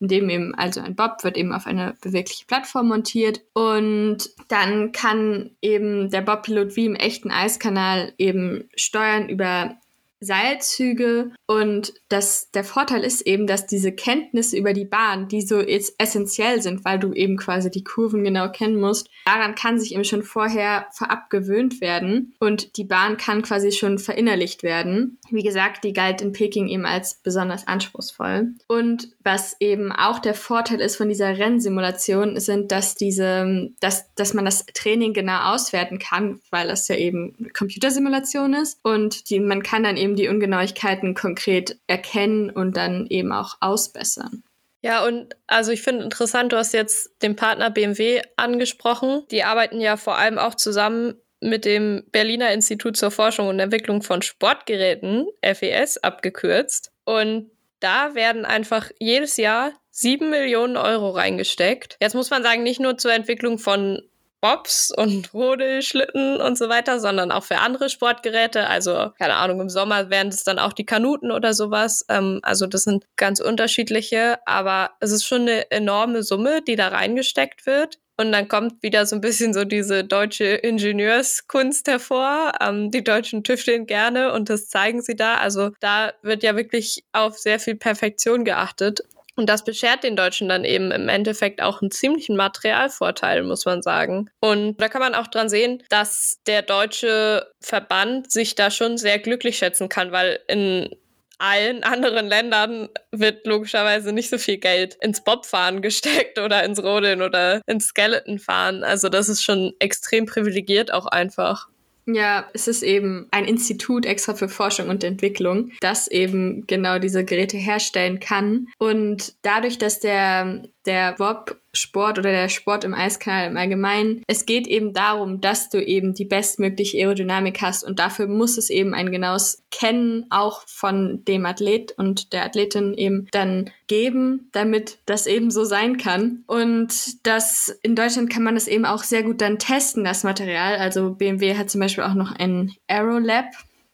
in 0.00 0.08
dem 0.08 0.28
eben, 0.28 0.54
also 0.54 0.80
ein 0.80 0.94
Bob 0.94 1.24
wird 1.24 1.38
eben 1.38 1.52
auf 1.52 1.66
eine 1.66 1.96
bewegliche 2.02 2.44
Plattform 2.44 2.88
montiert 2.88 3.40
und 3.54 4.30
dann 4.48 4.92
kann 4.92 5.50
eben 5.62 6.10
der 6.10 6.20
Bobpilot 6.20 6.76
wie 6.76 6.86
im 6.86 6.94
echten 6.94 7.30
Eiskanal 7.30 8.12
eben 8.18 8.68
steuern 8.76 9.28
über 9.28 9.76
Seilzüge 10.20 11.30
und 11.46 11.94
das, 12.08 12.50
der 12.50 12.64
Vorteil 12.64 13.04
ist 13.04 13.22
eben, 13.22 13.46
dass 13.46 13.66
diese 13.66 13.92
Kenntnisse 13.92 14.56
über 14.56 14.72
die 14.72 14.84
Bahn, 14.84 15.28
die 15.28 15.42
so 15.42 15.60
essentiell 15.60 16.60
sind, 16.60 16.84
weil 16.84 16.98
du 16.98 17.12
eben 17.12 17.36
quasi 17.36 17.70
die 17.70 17.84
Kurven 17.84 18.24
genau 18.24 18.50
kennen 18.50 18.80
musst, 18.80 19.08
daran 19.24 19.54
kann 19.54 19.78
sich 19.78 19.94
eben 19.94 20.04
schon 20.04 20.22
vorher 20.22 20.86
vorab 20.92 21.30
gewöhnt 21.30 21.80
werden 21.80 22.34
und 22.40 22.76
die 22.76 22.84
Bahn 22.84 23.16
kann 23.16 23.42
quasi 23.42 23.72
schon 23.72 23.98
verinnerlicht 23.98 24.62
werden. 24.62 25.18
Wie 25.30 25.42
gesagt, 25.42 25.84
die 25.84 25.92
galt 25.92 26.20
in 26.20 26.32
Peking 26.32 26.68
eben 26.68 26.86
als 26.86 27.20
besonders 27.22 27.66
anspruchsvoll. 27.66 28.54
Und 28.66 29.10
was 29.22 29.56
eben 29.60 29.92
auch 29.92 30.18
der 30.18 30.34
Vorteil 30.34 30.80
ist 30.80 30.96
von 30.96 31.08
dieser 31.08 31.38
Rennsimulation, 31.38 32.38
sind, 32.40 32.72
dass 32.72 32.94
diese, 32.94 33.70
dass, 33.80 34.12
dass 34.14 34.34
man 34.34 34.44
das 34.44 34.66
Training 34.74 35.12
genau 35.12 35.54
auswerten 35.54 35.98
kann, 35.98 36.40
weil 36.50 36.68
das 36.68 36.88
ja 36.88 36.96
eben 36.96 37.48
Computersimulation 37.56 38.54
ist 38.54 38.78
und 38.82 39.30
die, 39.30 39.40
man 39.40 39.62
kann 39.62 39.84
dann 39.84 39.96
eben 39.96 40.07
eben 40.08 40.16
die 40.16 40.28
Ungenauigkeiten 40.28 41.14
konkret 41.14 41.78
erkennen 41.86 42.50
und 42.50 42.76
dann 42.76 43.06
eben 43.08 43.32
auch 43.32 43.56
ausbessern. 43.60 44.42
Ja, 44.80 45.04
und 45.04 45.34
also 45.46 45.72
ich 45.72 45.82
finde 45.82 46.04
interessant, 46.04 46.52
du 46.52 46.56
hast 46.56 46.72
jetzt 46.72 47.10
den 47.22 47.36
Partner 47.36 47.70
BMW 47.70 48.22
angesprochen. 48.36 49.24
Die 49.30 49.42
arbeiten 49.42 49.80
ja 49.80 49.96
vor 49.96 50.16
allem 50.16 50.38
auch 50.38 50.54
zusammen 50.54 51.14
mit 51.40 51.64
dem 51.64 52.04
Berliner 52.10 52.52
Institut 52.52 52.96
zur 52.96 53.10
Forschung 53.10 53.48
und 53.48 53.60
Entwicklung 53.60 54.02
von 54.02 54.22
Sportgeräten, 54.22 55.26
FES 55.42 55.98
abgekürzt. 55.98 56.92
Und 57.04 57.50
da 57.80 58.14
werden 58.14 58.44
einfach 58.44 58.90
jedes 58.98 59.36
Jahr 59.36 59.72
sieben 59.90 60.30
Millionen 60.30 60.76
Euro 60.76 61.10
reingesteckt. 61.10 61.96
Jetzt 62.00 62.14
muss 62.14 62.30
man 62.30 62.42
sagen, 62.42 62.62
nicht 62.62 62.80
nur 62.80 62.98
zur 62.98 63.12
Entwicklung 63.12 63.58
von 63.58 64.02
Bobs 64.40 64.92
und 64.96 65.32
Rodelschlitten 65.34 66.40
und 66.40 66.56
so 66.56 66.68
weiter, 66.68 67.00
sondern 67.00 67.32
auch 67.32 67.44
für 67.44 67.58
andere 67.58 67.88
Sportgeräte. 67.90 68.68
Also, 68.68 69.10
keine 69.18 69.36
Ahnung, 69.36 69.60
im 69.60 69.68
Sommer 69.68 70.10
wären 70.10 70.28
es 70.28 70.44
dann 70.44 70.58
auch 70.58 70.72
die 70.72 70.86
Kanuten 70.86 71.30
oder 71.30 71.54
sowas. 71.54 72.04
Ähm, 72.08 72.40
also, 72.42 72.66
das 72.66 72.84
sind 72.84 73.04
ganz 73.16 73.40
unterschiedliche, 73.40 74.38
aber 74.46 74.90
es 75.00 75.12
ist 75.12 75.24
schon 75.24 75.42
eine 75.42 75.70
enorme 75.70 76.22
Summe, 76.22 76.62
die 76.62 76.76
da 76.76 76.88
reingesteckt 76.88 77.66
wird. 77.66 77.98
Und 78.20 78.32
dann 78.32 78.48
kommt 78.48 78.82
wieder 78.82 79.06
so 79.06 79.14
ein 79.14 79.20
bisschen 79.20 79.54
so 79.54 79.64
diese 79.64 80.02
deutsche 80.02 80.44
Ingenieurskunst 80.44 81.86
hervor. 81.86 82.52
Ähm, 82.60 82.90
die 82.90 83.04
Deutschen 83.04 83.44
tüfteln 83.44 83.86
gerne 83.86 84.32
und 84.32 84.50
das 84.50 84.68
zeigen 84.68 85.02
sie 85.02 85.14
da. 85.14 85.36
Also 85.36 85.70
da 85.78 86.12
wird 86.22 86.42
ja 86.42 86.56
wirklich 86.56 87.04
auf 87.12 87.38
sehr 87.38 87.60
viel 87.60 87.76
Perfektion 87.76 88.44
geachtet. 88.44 89.02
Und 89.38 89.46
das 89.46 89.62
beschert 89.62 90.02
den 90.02 90.16
Deutschen 90.16 90.48
dann 90.48 90.64
eben 90.64 90.90
im 90.90 91.08
Endeffekt 91.08 91.62
auch 91.62 91.80
einen 91.80 91.92
ziemlichen 91.92 92.34
Materialvorteil, 92.34 93.44
muss 93.44 93.64
man 93.64 93.82
sagen. 93.82 94.30
Und 94.40 94.80
da 94.80 94.88
kann 94.88 95.00
man 95.00 95.14
auch 95.14 95.28
dran 95.28 95.48
sehen, 95.48 95.84
dass 95.90 96.40
der 96.48 96.62
deutsche 96.62 97.46
Verband 97.60 98.32
sich 98.32 98.56
da 98.56 98.72
schon 98.72 98.98
sehr 98.98 99.20
glücklich 99.20 99.56
schätzen 99.56 99.88
kann, 99.88 100.10
weil 100.10 100.40
in 100.48 100.90
allen 101.38 101.84
anderen 101.84 102.26
Ländern 102.26 102.88
wird 103.12 103.46
logischerweise 103.46 104.12
nicht 104.12 104.28
so 104.28 104.38
viel 104.38 104.58
Geld 104.58 104.96
ins 105.00 105.22
Bobfahren 105.22 105.82
gesteckt 105.82 106.40
oder 106.40 106.64
ins 106.64 106.82
Rodeln 106.82 107.22
oder 107.22 107.62
ins 107.68 107.86
Skeletonfahren. 107.86 108.82
Also 108.82 109.08
das 109.08 109.28
ist 109.28 109.44
schon 109.44 109.72
extrem 109.78 110.26
privilegiert 110.26 110.92
auch 110.92 111.06
einfach. 111.06 111.68
Ja, 112.10 112.48
es 112.54 112.68
ist 112.68 112.82
eben 112.82 113.26
ein 113.32 113.44
Institut 113.44 114.06
extra 114.06 114.32
für 114.32 114.48
Forschung 114.48 114.88
und 114.88 115.04
Entwicklung, 115.04 115.72
das 115.80 116.08
eben 116.08 116.66
genau 116.66 116.98
diese 116.98 117.22
Geräte 117.22 117.58
herstellen 117.58 118.18
kann. 118.18 118.68
Und 118.78 119.34
dadurch, 119.42 119.76
dass 119.76 120.00
der, 120.00 120.62
der 120.88 121.12
Bob 121.12 121.60
Sport 121.74 122.18
oder 122.18 122.32
der 122.32 122.48
Sport 122.48 122.82
im 122.82 122.94
Eiskanal 122.94 123.48
im 123.50 123.56
Allgemeinen. 123.56 124.22
Es 124.26 124.46
geht 124.46 124.66
eben 124.66 124.94
darum, 124.94 125.40
dass 125.40 125.68
du 125.68 125.84
eben 125.84 126.14
die 126.14 126.24
bestmögliche 126.24 126.98
Aerodynamik 126.98 127.60
hast 127.60 127.84
und 127.84 127.98
dafür 127.98 128.26
muss 128.26 128.56
es 128.58 128.70
eben 128.70 128.94
ein 128.94 129.12
genaues 129.12 129.62
Kennen 129.70 130.26
auch 130.30 130.62
von 130.66 131.24
dem 131.26 131.46
Athlet 131.46 131.92
und 131.92 132.32
der 132.32 132.46
Athletin 132.46 132.94
eben 132.94 133.28
dann 133.30 133.70
geben, 133.86 134.48
damit 134.52 134.98
das 135.06 135.26
eben 135.26 135.50
so 135.50 135.64
sein 135.64 135.98
kann. 135.98 136.42
Und 136.46 137.26
das 137.26 137.68
in 137.82 137.94
Deutschland 137.94 138.30
kann 138.30 138.42
man 138.42 138.54
das 138.54 138.66
eben 138.66 138.86
auch 138.86 139.04
sehr 139.04 139.22
gut 139.22 139.40
dann 139.40 139.58
testen, 139.58 140.04
das 140.04 140.24
Material. 140.24 140.76
Also 140.76 141.10
BMW 141.10 141.56
hat 141.56 141.70
zum 141.70 141.80
Beispiel 141.82 142.04
auch 142.04 142.14
noch 142.14 142.32
ein 142.32 142.72
Aerolab, 142.88 143.46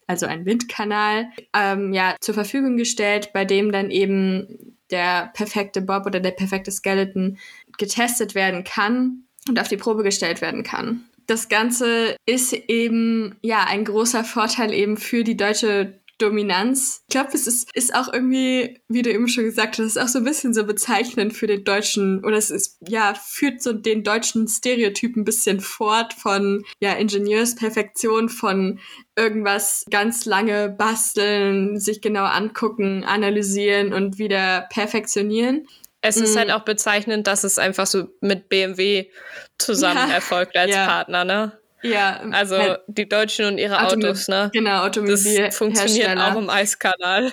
also 0.07 0.25
ein 0.27 0.45
Windkanal, 0.45 1.27
ähm, 1.53 1.93
ja, 1.93 2.15
zur 2.21 2.33
Verfügung 2.33 2.77
gestellt, 2.77 3.31
bei 3.33 3.43
dem 3.43 3.71
dann 3.71 3.91
eben 3.91 4.74
der 4.91 5.31
perfekte 5.33 5.81
Bob 5.81 6.05
oder 6.05 6.19
der 6.19 6.31
perfekte 6.31 6.71
Skeleton 6.71 7.37
getestet 7.77 8.35
werden 8.35 8.63
kann 8.63 9.23
und 9.47 9.59
auf 9.59 9.67
die 9.67 9.77
Probe 9.77 10.03
gestellt 10.03 10.41
werden 10.41 10.63
kann. 10.63 11.05
Das 11.27 11.49
Ganze 11.49 12.15
ist 12.25 12.53
eben 12.53 13.35
ja 13.41 13.65
ein 13.67 13.83
großer 13.85 14.23
Vorteil 14.23 14.73
eben 14.73 14.97
für 14.97 15.23
die 15.23 15.37
deutsche 15.37 15.99
Dominanz. 16.17 17.03
Ich 17.07 17.13
glaube, 17.13 17.31
es 17.33 17.47
ist, 17.47 17.75
ist 17.75 17.93
auch 17.93 18.11
irgendwie, 18.11 18.79
wie 18.87 19.01
du 19.01 19.11
eben 19.11 19.27
schon 19.27 19.43
gesagt 19.43 19.77
hast, 19.77 19.85
ist 19.85 19.97
auch 19.97 20.07
so 20.07 20.19
ein 20.19 20.23
bisschen 20.23 20.53
so 20.53 20.65
bezeichnend 20.65 21.33
für 21.33 21.47
den 21.47 21.63
deutschen, 21.63 22.23
oder 22.23 22.37
es 22.37 22.49
ist, 22.49 22.77
ja, 22.87 23.13
führt 23.13 23.61
so 23.61 23.73
den 23.73 24.03
deutschen 24.03 24.47
Stereotyp 24.47 25.15
ein 25.17 25.25
bisschen 25.25 25.59
fort 25.59 26.13
von, 26.13 26.63
ja, 26.79 26.93
Ingenieursperfektion, 26.93 28.29
von 28.29 28.79
irgendwas 29.17 29.85
ganz 29.89 30.25
lange 30.25 30.69
basteln, 30.69 31.79
sich 31.79 32.01
genau 32.01 32.25
angucken, 32.25 33.03
analysieren 33.03 33.93
und 33.93 34.17
wieder 34.17 34.67
perfektionieren. 34.69 35.67
Es 36.01 36.17
ist 36.17 36.35
halt 36.35 36.47
mhm. 36.47 36.51
halt 36.51 36.61
auch 36.61 36.65
bezeichnend, 36.65 37.25
dass 37.25 37.43
es 37.43 37.57
einfach 37.57 37.87
so 37.87 38.09
mit 38.21 38.47
BMW 38.47 39.09
zusammen 39.57 40.07
ja, 40.07 40.15
erfolgt 40.15 40.55
als 40.55 40.71
ja. 40.71 40.85
Partner, 40.85 41.25
ne? 41.25 41.59
Ja. 41.89 42.21
Also 42.31 42.57
halt 42.57 42.81
die 42.87 43.07
Deutschen 43.07 43.45
und 43.45 43.57
ihre 43.57 43.81
Automi 43.81 44.05
Autos, 44.05 44.27
ne? 44.27 44.49
Genau, 44.53 44.83
Automobil. 44.83 45.15
Das 45.15 45.55
funktioniert 45.55 46.17
auch 46.17 46.35
im 46.35 46.49
Eiskanal. 46.49 47.31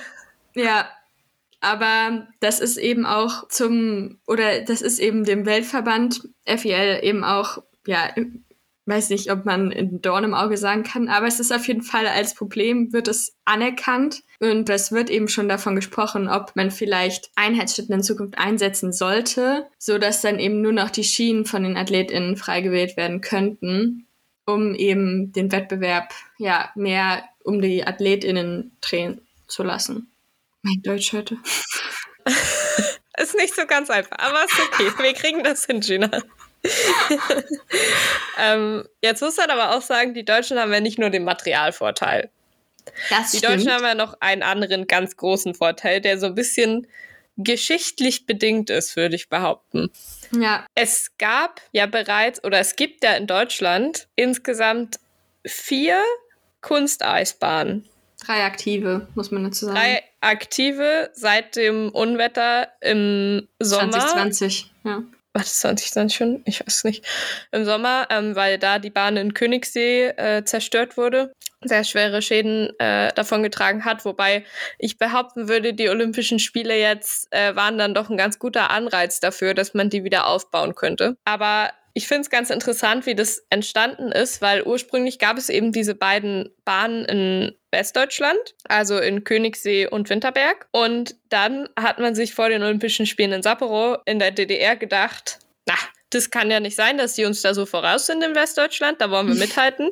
Ja, 0.55 0.89
aber 1.61 2.27
das 2.41 2.61
ist 2.61 2.77
eben 2.77 3.07
auch 3.07 3.49
zum, 3.49 4.19
oder 4.27 4.63
das 4.63 4.83
ist 4.83 4.99
eben 4.99 5.25
dem 5.25 5.47
Weltverband 5.47 6.29
FIL 6.45 6.99
eben 7.03 7.23
auch, 7.23 7.59
ja, 7.87 8.11
weiß 8.87 9.11
nicht, 9.11 9.31
ob 9.31 9.45
man 9.45 9.71
in 9.71 10.03
Dorn 10.03 10.25
im 10.25 10.35
Auge 10.35 10.57
sagen 10.57 10.83
kann, 10.83 11.09
aber 11.09 11.29
es 11.29 11.39
ist 11.39 11.53
auf 11.53 11.69
jeden 11.69 11.83
Fall 11.83 12.09
als 12.09 12.35
Problem, 12.35 12.93
wird 12.93 13.07
es 13.07 13.37
anerkannt 13.45 14.25
und 14.41 14.69
es 14.71 14.91
wird 14.91 15.09
eben 15.09 15.29
schon 15.29 15.49
davon 15.49 15.77
gesprochen, 15.77 16.29
ob 16.29 16.57
man 16.57 16.73
vielleicht 16.73 17.31
Einheitsschritten 17.37 17.95
in 17.95 18.03
Zukunft 18.03 18.37
einsetzen 18.39 18.93
sollte, 18.93 19.69
so 19.79 19.99
dass 19.99 20.21
dann 20.21 20.41
eben 20.41 20.63
nur 20.63 20.73
noch 20.73 20.91
die 20.91 21.05
Schienen 21.05 21.45
von 21.45 21.63
den 21.63 21.77
AthletInnen 21.77 22.37
frei 22.37 22.61
gewählt 22.61 22.97
werden 22.97 23.21
könnten 23.21 24.09
um 24.47 24.75
eben 24.75 25.33
den 25.33 25.53
Wettbewerb 25.53 26.13
ja 26.39 26.71
mehr 26.75 27.25
um 27.45 27.61
die 27.61 27.87
AthletInnen 27.87 28.77
drehen 28.81 29.21
zu 29.47 29.63
lassen. 29.63 30.13
Mein 30.63 30.83
Deutsch 30.83 31.13
heute. 31.13 31.37
ist 33.19 33.35
nicht 33.37 33.55
so 33.55 33.67
ganz 33.67 33.91
einfach, 33.91 34.19
aber 34.19 34.45
ist 34.45 34.61
okay. 34.61 34.93
Wir 35.03 35.13
kriegen 35.15 35.43
das 35.43 35.67
hin, 35.67 35.81
Gina. 35.81 36.11
ähm, 38.39 38.85
jetzt 39.03 39.21
muss 39.21 39.37
man 39.37 39.51
aber 39.51 39.77
auch 39.77 39.83
sagen, 39.83 40.15
die 40.15 40.25
Deutschen 40.25 40.59
haben 40.59 40.73
ja 40.73 40.81
nicht 40.81 40.99
nur 40.99 41.11
den 41.11 41.25
Materialvorteil. 41.25 42.31
Das 43.11 43.33
die 43.33 43.39
stimmt. 43.39 43.55
Deutschen 43.55 43.73
haben 43.73 43.85
ja 43.85 43.95
noch 43.95 44.17
einen 44.21 44.43
anderen 44.43 44.87
ganz 44.87 45.17
großen 45.17 45.55
Vorteil, 45.55 46.01
der 46.01 46.19
so 46.19 46.27
ein 46.27 46.35
bisschen 46.35 46.87
geschichtlich 47.37 48.27
bedingt 48.27 48.71
ist, 48.71 48.97
würde 48.97 49.17
ich 49.17 49.29
behaupten. 49.29 49.91
Ja. 50.35 50.67
Es 50.75 51.13
gab 51.19 51.61
ja 51.73 51.87
bereits, 51.87 52.43
oder 52.45 52.59
es 52.59 52.77
gibt 52.77 53.05
ja 53.05 53.15
in 53.15 53.27
Deutschland 53.27 54.09
insgesamt 54.17 54.99
vier 55.47 56.03
Kunsteisbahnen. 56.61 57.89
Drei 58.25 58.45
aktive, 58.45 59.09
muss 59.15 59.31
man 59.31 59.45
dazu 59.45 59.67
sagen. 59.67 59.77
Drei 59.77 60.03
aktive 60.21 61.11
seit 61.15 61.57
dem 61.57 61.91
Unwetter 61.91 62.69
im 62.81 63.49
Sommer. 63.59 63.93
2020, 63.93 64.73
ja 64.85 65.03
war 65.33 65.43
das 65.43 65.61
2020 65.61 66.17
schon? 66.17 66.43
Ich 66.45 66.61
weiß 66.61 66.85
nicht. 66.85 67.05
Im 67.53 67.65
Sommer, 67.65 68.07
ähm, 68.11 68.37
weil 68.37 68.59
da 68.59 68.79
die 68.79 68.91
Bahn 68.91 69.17
in 69.17 69.35
Königssee 69.35 70.09
äh, 70.09 70.45
zerstört 70.45 70.97
wurde, 70.97 71.33
sehr 71.63 71.85
schwere 71.85 72.23
Schäden 72.23 72.71
äh, 72.79 73.13
davon 73.15 73.43
getragen 73.43 73.85
hat. 73.85 74.05
Wobei 74.05 74.45
ich 74.79 74.99
behaupten 74.99 75.49
würde, 75.49 75.75
die 75.75 75.89
Olympischen 75.89 76.39
Spiele 76.39 76.79
jetzt 76.79 77.33
äh, 77.33 77.55
waren 77.57 77.79
dann 77.79 77.95
doch 77.95 78.11
ein 78.11 78.17
ganz 78.17 78.39
guter 78.39 78.71
Anreiz 78.71 79.21
dafür, 79.21 79.55
dass 79.55 79.75
man 79.75 79.91
die 79.91 80.05
wieder 80.05 80.27
aufbauen 80.27 80.75
könnte. 80.75 81.17
Aber 81.25 81.71
ich 81.95 82.09
finde 82.09 82.23
es 82.23 82.31
ganz 82.31 82.51
interessant, 82.51 83.07
wie 83.07 83.15
das 83.15 83.45
entstanden 83.51 84.13
ist, 84.13 84.41
weil 84.41 84.63
ursprünglich 84.63 85.19
gab 85.19 85.37
es 85.37 85.49
eben 85.49 85.73
diese 85.73 85.95
beiden 85.95 86.51
Bahnen 86.65 87.05
in 87.05 87.57
Westdeutschland, 87.71 88.55
also 88.69 88.99
in 88.99 89.25
Königssee 89.25 89.87
und 89.87 90.09
Winterberg. 90.09 90.69
Und 90.73 91.17
dann 91.29 91.69
hat 91.79 91.99
man 91.99 92.15
sich 92.15 92.35
vor 92.35 92.49
den 92.49 92.63
Olympischen 92.63 93.07
Spielen 93.07 93.33
in 93.33 93.43
Sapporo 93.43 93.99
in 94.07 94.19
der 94.19 94.31
DDR 94.31 94.77
gedacht, 94.77 95.39
na, 95.67 95.75
das 96.11 96.31
kann 96.31 96.51
ja 96.51 96.61
nicht 96.61 96.77
sein, 96.77 96.99
dass 96.99 97.15
die 97.15 97.25
uns 97.25 97.43
da 97.43 97.55
so 97.55 97.67
voraus 97.67 98.07
sind 98.07 98.23
in 98.23 98.35
Westdeutschland, 98.35 99.01
da 99.01 99.11
wollen 99.11 99.29
wir 99.29 99.35
mithalten. 99.47 99.91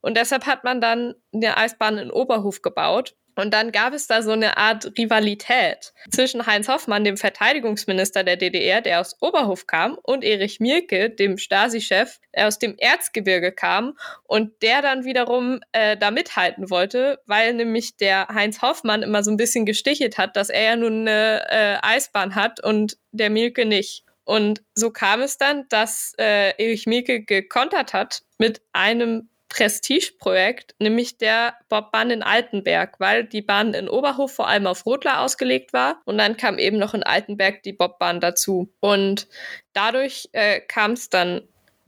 Und 0.00 0.16
deshalb 0.16 0.46
hat 0.46 0.64
man 0.64 0.80
dann 0.80 1.14
eine 1.32 1.56
Eisbahn 1.56 1.98
in 1.98 2.10
Oberhof 2.10 2.62
gebaut. 2.62 3.14
Und 3.36 3.52
dann 3.52 3.72
gab 3.72 3.92
es 3.94 4.06
da 4.06 4.22
so 4.22 4.32
eine 4.32 4.56
Art 4.56 4.92
Rivalität 4.96 5.92
zwischen 6.10 6.46
Heinz 6.46 6.68
Hoffmann, 6.68 7.04
dem 7.04 7.16
Verteidigungsminister 7.16 8.24
der 8.24 8.36
DDR, 8.36 8.80
der 8.80 9.00
aus 9.00 9.16
Oberhof 9.20 9.66
kam, 9.66 9.98
und 10.02 10.24
Erich 10.24 10.60
Mielke, 10.60 11.10
dem 11.10 11.38
Stasi-Chef, 11.38 12.18
der 12.34 12.48
aus 12.48 12.58
dem 12.58 12.76
Erzgebirge 12.78 13.52
kam 13.52 13.96
und 14.24 14.62
der 14.62 14.82
dann 14.82 15.04
wiederum 15.04 15.60
äh, 15.72 15.96
da 15.96 16.10
mithalten 16.10 16.70
wollte, 16.70 17.20
weil 17.26 17.54
nämlich 17.54 17.96
der 17.96 18.28
Heinz 18.28 18.62
Hoffmann 18.62 19.02
immer 19.02 19.24
so 19.24 19.30
ein 19.30 19.36
bisschen 19.36 19.66
gestichelt 19.66 20.18
hat, 20.18 20.36
dass 20.36 20.50
er 20.50 20.62
ja 20.62 20.76
nun 20.76 21.08
eine 21.08 21.44
äh, 21.50 21.76
Eisbahn 21.82 22.34
hat 22.34 22.62
und 22.62 22.96
der 23.12 23.30
Mielke 23.30 23.66
nicht. 23.66 24.04
Und 24.24 24.62
so 24.74 24.90
kam 24.90 25.20
es 25.20 25.36
dann, 25.36 25.66
dass 25.68 26.14
äh, 26.18 26.52
Erich 26.56 26.86
Mielke 26.86 27.22
gekontert 27.22 27.92
hat 27.92 28.22
mit 28.38 28.62
einem 28.72 29.28
Prestigeprojekt, 29.54 30.74
nämlich 30.80 31.16
der 31.16 31.54
Bobbahn 31.68 32.10
in 32.10 32.22
Altenberg, 32.24 32.98
weil 32.98 33.24
die 33.24 33.42
Bahn 33.42 33.72
in 33.72 33.88
Oberhof 33.88 34.32
vor 34.32 34.48
allem 34.48 34.66
auf 34.66 34.84
Rodler 34.84 35.20
ausgelegt 35.20 35.72
war 35.72 36.02
und 36.06 36.18
dann 36.18 36.36
kam 36.36 36.58
eben 36.58 36.76
noch 36.78 36.92
in 36.92 37.04
Altenberg 37.04 37.62
die 37.62 37.72
Bobbahn 37.72 38.20
dazu. 38.20 38.72
Und 38.80 39.28
dadurch 39.72 40.28
äh, 40.32 40.60
kam 40.60 40.92
es 40.92 41.08
dann 41.08 41.46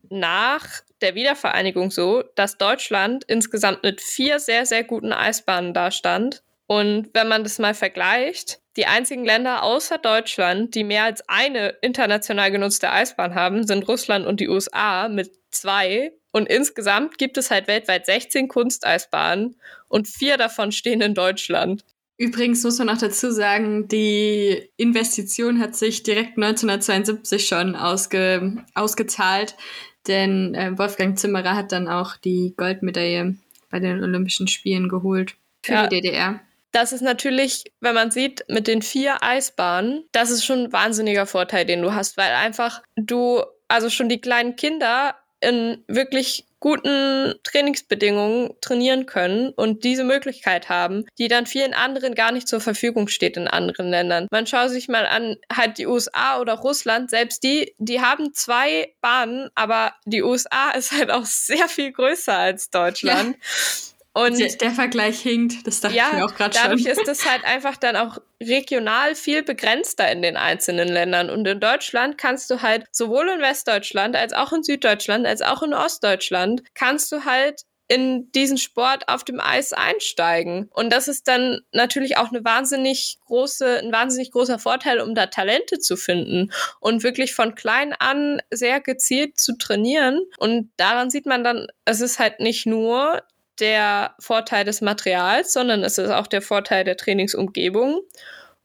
nach 0.09 0.65
der 1.01 1.17
Wiedervereinigung 1.17 1.91
so, 1.91 2.23
dass 2.37 2.57
Deutschland 2.57 3.25
insgesamt 3.25 3.83
mit 3.83 4.01
vier 4.01 4.39
sehr, 4.39 4.65
sehr 4.65 4.85
guten 4.85 5.13
Eisbahnen 5.13 5.75
dastand. 5.75 6.45
Und 6.69 7.11
wenn 7.15 7.27
man 7.27 7.43
das 7.43 7.59
mal 7.59 7.75
vergleicht, 7.75 8.61
die 8.77 8.87
einzigen 8.87 9.25
Länder 9.25 9.65
außer 9.65 9.99
Deutschland, 9.99 10.75
die 10.75 10.85
mehr 10.85 11.05
als 11.05 11.29
eine 11.29 11.71
international 11.81 12.53
genutzte 12.53 12.93
Eisbahn 12.93 13.35
haben, 13.35 13.67
sind 13.67 13.89
Russland 13.89 14.25
und 14.25 14.39
die 14.39 14.49
USA 14.49 15.09
mit 15.09 15.33
zwei. 15.51 16.13
Und 16.37 16.51
insgesamt 16.51 17.17
gibt 17.17 17.39
es 17.39 17.51
halt 17.51 17.67
weltweit 17.67 18.05
16 18.05 18.49
Kunsteisbahnen 18.49 19.57
und 19.89 20.07
vier 20.07 20.37
davon 20.37 20.71
stehen 20.71 21.01
in 21.01 21.15
Deutschland. 21.15 21.83
Übrigens 22.19 22.63
muss 22.63 22.79
man 22.79 22.91
auch 22.91 22.99
dazu 22.99 23.31
sagen, 23.31 23.89
die 23.89 24.69
Investition 24.77 25.61
hat 25.61 25.75
sich 25.75 26.03
direkt 26.03 26.37
1972 26.37 27.49
schon 27.49 27.75
ausge 27.75 28.63
ausgezahlt, 28.75 29.57
denn 30.09 30.55
äh, 30.55 30.77
Wolfgang 30.77 31.19
Zimmerer 31.19 31.57
hat 31.57 31.73
dann 31.73 31.89
auch 31.89 32.19
die 32.19 32.53
Goldmedaille 32.55 33.37
bei 33.71 33.81
den 33.81 34.03
Olympischen 34.03 34.47
Spielen 34.47 34.91
geholt 34.91 35.37
für 35.65 35.73
ja. 35.73 35.87
die 35.87 36.03
DDR. 36.03 36.41
Das 36.71 36.93
ist 36.93 37.01
natürlich, 37.01 37.65
wenn 37.81 37.95
man 37.95 38.11
sieht, 38.11 38.45
mit 38.49 38.67
den 38.67 38.83
vier 38.83 39.23
Eisbahnen, 39.23 40.05
das 40.13 40.29
ist 40.29 40.45
schon 40.45 40.65
ein 40.65 40.73
wahnsinniger 40.75 41.25
Vorteil, 41.25 41.65
den 41.65 41.81
du 41.81 41.95
hast, 41.95 42.19
weil 42.19 42.33
einfach 42.33 42.83
du, 42.95 43.43
also 43.69 43.89
schon 43.89 44.11
die 44.11 44.21
kleinen 44.21 44.57
Kinder 44.57 45.15
in 45.41 45.85
wirklich 45.87 46.47
guten 46.61 47.35
Trainingsbedingungen 47.45 48.51
trainieren 48.61 49.07
können 49.07 49.51
und 49.51 49.85
diese 49.85 50.05
Möglichkeit 50.05 50.69
haben, 50.69 51.05
die 51.19 51.29
dann 51.29 51.47
vielen 51.47 51.75
anderen 51.75 52.15
gar 52.15 52.33
nicht 52.33 52.49
zur 52.49 52.61
Verfügung 52.61 53.09
steht 53.09 53.37
in 53.37 53.47
anderen 53.47 53.91
Ländern. 53.91 54.27
Man 54.31 54.47
schaut 54.47 54.71
sich 54.71 54.89
mal 54.89 55.07
an, 55.07 55.37
halt 55.53 55.79
die 55.79 55.87
USA 55.87 56.41
oder 56.41 56.55
Russland, 56.55 57.11
selbst 57.11 57.43
die, 57.43 57.75
die 57.79 58.01
haben 58.01 58.33
zwei 58.33 58.95
Bahnen, 59.01 59.51
aber 59.55 59.93
die 60.07 60.23
USA 60.23 60.71
ist 60.77 60.93
halt 60.93 61.11
auch 61.11 61.27
sehr 61.27 61.69
viel 61.69 61.93
größer 61.93 62.37
als 62.37 62.71
Deutschland. 62.71 63.37
Ja. 63.37 63.96
Und 64.17 64.39
der, 64.39 64.49
der, 64.49 64.71
Vergleich 64.71 65.21
hinkt, 65.21 65.67
das 65.67 65.83
dachte 65.83 65.95
ja, 65.95 66.09
ich 66.09 66.15
mir 66.15 66.25
auch 66.25 66.35
gerade 66.35 66.57
schon. 66.57 66.71
Dadurch 66.71 66.87
ist 66.87 67.07
es 67.07 67.31
halt 67.31 67.45
einfach 67.45 67.77
dann 67.77 67.97
auch 67.97 68.17
regional 68.43 69.15
viel 69.15 69.43
begrenzter 69.43 70.11
in 70.11 70.23
den 70.23 70.39
einzelnen 70.39 70.89
Ländern. 70.89 71.29
Und 71.29 71.47
in 71.47 71.61
Deutschland 71.61 72.17
kannst 72.17 72.49
du 72.51 72.63
halt 72.63 72.87
sowohl 72.93 73.29
in 73.29 73.43
Westdeutschland 73.43 74.17
als 74.17 74.33
auch 74.33 74.55
in 74.55 74.63
Süddeutschland 74.63 75.27
als 75.27 75.43
auch 75.43 75.63
in 75.63 75.75
Ostdeutschland 75.75 76.63
kannst 76.73 77.13
du 77.13 77.27
halt 77.27 77.65
in 77.89 78.33
diesen 78.33 78.57
Sport 78.57 79.07
auf 79.09 79.23
dem 79.23 79.39
Eis 79.39 79.75
einsteigen. 79.75 80.71
Und 80.73 80.91
das 80.91 81.09
ist 81.09 81.29
dann 81.29 81.61
natürlich 81.73 82.17
auch 82.17 82.31
eine 82.31 82.43
wahnsinnig 82.43 83.19
große, 83.27 83.81
ein 83.81 83.93
wahnsinnig 83.93 84.33
großer 84.33 84.59
Vorteil, 84.59 85.01
um 85.01 85.15
da 85.15 85.27
Talente 85.27 85.79
zu 85.79 85.97
finden 85.99 86.53
und 86.81 87.03
wirklich 87.03 87.35
von 87.35 87.55
klein 87.55 87.93
an 87.93 88.41
sehr 88.51 88.81
gezielt 88.81 89.39
zu 89.39 89.59
trainieren. 89.59 90.23
Und 90.39 90.71
daran 90.79 91.11
sieht 91.11 91.27
man 91.27 91.45
dann, 91.45 91.67
es 91.85 92.01
ist 92.01 92.19
halt 92.19 92.41
nicht 92.41 92.65
nur 92.65 93.23
der 93.59 94.15
Vorteil 94.19 94.65
des 94.65 94.81
Materials, 94.81 95.53
sondern 95.53 95.83
es 95.83 95.99
ist 95.99 96.11
auch 96.11 96.27
der 96.27 96.43
Vorteil 96.43 96.85
der 96.85 96.97
Trainingsumgebung. 96.97 98.03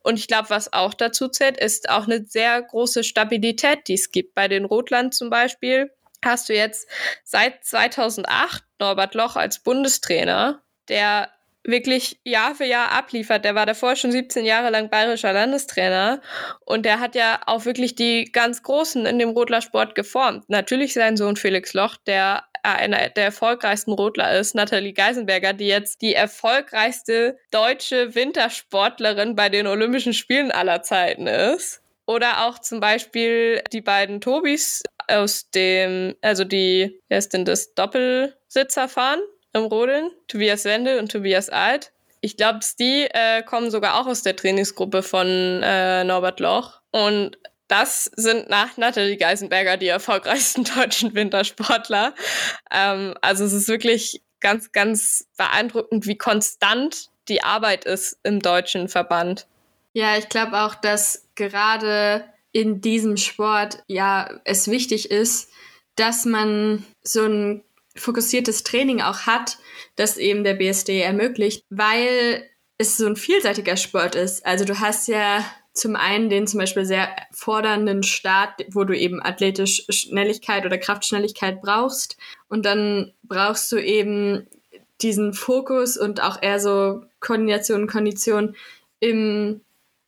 Und 0.03 0.17
ich 0.17 0.27
glaube, 0.27 0.49
was 0.49 0.73
auch 0.73 0.93
dazu 0.93 1.27
zählt, 1.27 1.57
ist 1.57 1.89
auch 1.89 2.05
eine 2.05 2.25
sehr 2.25 2.61
große 2.61 3.03
Stabilität, 3.03 3.87
die 3.87 3.93
es 3.93 4.11
gibt. 4.11 4.33
Bei 4.33 4.47
den 4.47 4.65
Rotland 4.65 5.13
zum 5.13 5.29
Beispiel 5.29 5.91
hast 6.23 6.49
du 6.49 6.53
jetzt 6.53 6.87
seit 7.23 7.63
2008 7.63 8.63
Norbert 8.79 9.13
Loch 9.15 9.35
als 9.35 9.59
Bundestrainer, 9.59 10.61
der 10.87 11.29
wirklich 11.63 12.19
Jahr 12.23 12.55
für 12.55 12.65
Jahr 12.65 12.91
abliefert. 12.91 13.45
Der 13.45 13.55
war 13.55 13.65
davor 13.65 13.95
schon 13.95 14.11
17 14.11 14.45
Jahre 14.45 14.71
lang 14.71 14.89
bayerischer 14.89 15.33
Landestrainer 15.33 16.21
und 16.65 16.85
der 16.85 16.99
hat 16.99 17.13
ja 17.15 17.39
auch 17.45 17.65
wirklich 17.65 17.95
die 17.95 18.31
ganz 18.31 18.63
Großen 18.63 19.05
in 19.05 19.19
dem 19.19 19.29
Rodlersport 19.29 19.93
geformt. 19.93 20.49
Natürlich 20.49 20.93
sein 20.93 21.17
Sohn 21.17 21.35
Felix 21.35 21.73
Loch, 21.73 21.97
der 22.07 22.45
einer 22.63 23.09
der 23.09 23.25
erfolgreichsten 23.25 23.91
Rodler 23.91 24.37
ist, 24.37 24.55
Nathalie 24.55 24.93
Geisenberger, 24.93 25.53
die 25.53 25.67
jetzt 25.67 26.01
die 26.01 26.13
erfolgreichste 26.13 27.37
deutsche 27.51 28.15
Wintersportlerin 28.15 29.35
bei 29.35 29.49
den 29.49 29.67
Olympischen 29.67 30.13
Spielen 30.13 30.51
aller 30.51 30.81
Zeiten 30.83 31.27
ist. 31.27 31.81
Oder 32.05 32.45
auch 32.45 32.59
zum 32.59 32.79
Beispiel 32.79 33.61
die 33.71 33.81
beiden 33.81 34.21
Tobis 34.21 34.83
aus 35.07 35.49
dem, 35.51 36.15
also 36.21 36.43
die, 36.43 36.99
wer 37.09 37.17
ist 37.17 37.33
denn 37.33 37.45
das, 37.45 37.73
Doppelsitzer 37.73 38.87
fahren 38.87 39.21
im 39.53 39.63
Rodeln, 39.63 40.11
Tobias 40.27 40.65
Wendel 40.65 40.99
und 40.99 41.11
Tobias 41.11 41.49
Alt. 41.49 41.91
Ich 42.21 42.37
glaube, 42.37 42.59
die 42.79 43.07
äh, 43.11 43.41
kommen 43.43 43.71
sogar 43.71 43.99
auch 43.99 44.07
aus 44.07 44.23
der 44.23 44.35
Trainingsgruppe 44.35 45.03
von 45.03 45.27
äh, 45.63 46.03
Norbert 46.03 46.39
Loch. 46.39 46.81
Und 46.91 47.37
das 47.71 48.11
sind 48.17 48.49
nach 48.49 48.75
Nathalie 48.75 49.15
Geisenberger 49.15 49.77
die 49.77 49.87
erfolgreichsten 49.87 50.63
deutschen 50.75 51.15
Wintersportler. 51.15 52.13
Ähm, 52.69 53.15
also 53.21 53.45
es 53.45 53.53
ist 53.53 53.69
wirklich 53.69 54.21
ganz, 54.41 54.73
ganz 54.73 55.27
beeindruckend, 55.37 56.05
wie 56.05 56.17
konstant 56.17 57.09
die 57.29 57.43
Arbeit 57.43 57.85
ist 57.85 58.19
im 58.23 58.41
deutschen 58.41 58.89
Verband. 58.89 59.47
Ja, 59.93 60.17
ich 60.17 60.27
glaube 60.27 60.61
auch, 60.61 60.75
dass 60.75 61.29
gerade 61.35 62.25
in 62.51 62.81
diesem 62.81 63.15
Sport 63.15 63.83
ja 63.87 64.41
es 64.43 64.69
wichtig 64.69 65.09
ist, 65.09 65.49
dass 65.95 66.25
man 66.25 66.85
so 67.03 67.25
ein 67.25 67.63
fokussiertes 67.95 68.63
Training 68.63 69.01
auch 69.01 69.21
hat, 69.21 69.57
das 69.95 70.17
eben 70.17 70.43
der 70.43 70.55
BSD 70.55 71.01
ermöglicht, 71.01 71.63
weil 71.69 72.49
es 72.77 72.97
so 72.97 73.05
ein 73.05 73.15
vielseitiger 73.15 73.77
Sport 73.77 74.15
ist. 74.15 74.45
Also 74.45 74.65
du 74.65 74.79
hast 74.79 75.07
ja 75.07 75.45
zum 75.73 75.95
einen 75.95 76.29
den 76.29 76.47
zum 76.47 76.59
Beispiel 76.59 76.85
sehr 76.85 77.09
fordernden 77.31 78.03
Start, 78.03 78.65
wo 78.71 78.83
du 78.83 78.97
eben 78.97 79.21
athletisch 79.21 79.85
Schnelligkeit 79.89 80.65
oder 80.65 80.77
Kraftschnelligkeit 80.77 81.61
brauchst. 81.61 82.17
Und 82.49 82.65
dann 82.65 83.13
brauchst 83.23 83.71
du 83.71 83.77
eben 83.77 84.47
diesen 85.01 85.33
Fokus 85.33 85.97
und 85.97 86.21
auch 86.21 86.41
eher 86.41 86.59
so 86.59 87.03
Koordination 87.21 87.87
Kondition 87.87 88.55
im, 88.99 89.61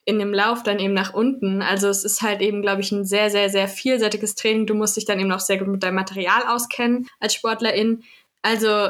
in 0.06 0.20
dem 0.20 0.34
Lauf 0.34 0.64
dann 0.64 0.80
eben 0.80 0.94
nach 0.94 1.14
unten. 1.14 1.62
Also 1.62 1.88
es 1.88 2.04
ist 2.04 2.22
halt 2.22 2.42
eben, 2.42 2.62
glaube 2.62 2.82
ich, 2.82 2.92
ein 2.92 3.06
sehr, 3.06 3.30
sehr, 3.30 3.50
sehr 3.50 3.70
vielseitiges 3.70 4.36
Training. 4.36 4.68
Du 4.68 4.76
musst 4.76 4.98
dich 4.98 5.06
dann 5.06 5.20
eben 5.20 5.32
auch 5.32 5.40
sehr 5.40 5.58
gut 5.58 5.70
mit 5.70 5.82
deinem 5.82 5.96
Material 5.96 6.44
auskennen 6.48 7.08
als 7.20 7.34
Sportlerin. 7.34 8.04
Also 8.42 8.90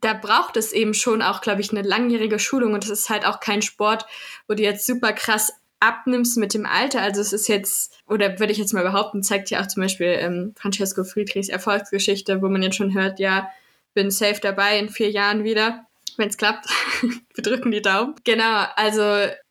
da 0.00 0.14
braucht 0.14 0.56
es 0.56 0.72
eben 0.72 0.94
schon 0.94 1.22
auch, 1.22 1.40
glaube 1.40 1.60
ich, 1.60 1.70
eine 1.70 1.82
langjährige 1.82 2.38
Schulung 2.38 2.74
und 2.74 2.84
es 2.84 2.90
ist 2.90 3.08
halt 3.08 3.24
auch 3.24 3.40
kein 3.40 3.62
Sport, 3.62 4.06
wo 4.46 4.54
du 4.54 4.62
jetzt 4.62 4.86
super 4.86 5.12
krass 5.12 5.52
abnimmst 5.80 6.36
mit 6.36 6.54
dem 6.54 6.66
Alter. 6.66 7.02
Also 7.02 7.20
es 7.20 7.32
ist 7.32 7.48
jetzt, 7.48 7.98
oder 8.06 8.38
würde 8.38 8.52
ich 8.52 8.58
jetzt 8.58 8.72
mal 8.72 8.82
behaupten, 8.82 9.22
zeigt 9.22 9.50
ja 9.50 9.60
auch 9.60 9.68
zum 9.68 9.82
Beispiel 9.82 10.16
ähm, 10.18 10.54
Francesco 10.56 11.04
Friedrichs 11.04 11.48
Erfolgsgeschichte, 11.48 12.42
wo 12.42 12.48
man 12.48 12.62
jetzt 12.62 12.76
schon 12.76 12.94
hört, 12.94 13.18
ja, 13.20 13.50
bin 13.94 14.10
safe 14.10 14.40
dabei 14.40 14.78
in 14.78 14.88
vier 14.88 15.10
Jahren 15.10 15.44
wieder, 15.44 15.86
wenn 16.16 16.28
es 16.28 16.36
klappt. 16.36 16.66
Wir 17.34 17.42
drücken 17.42 17.70
die 17.70 17.82
Daumen. 17.82 18.14
Genau, 18.24 18.64
also 18.76 19.02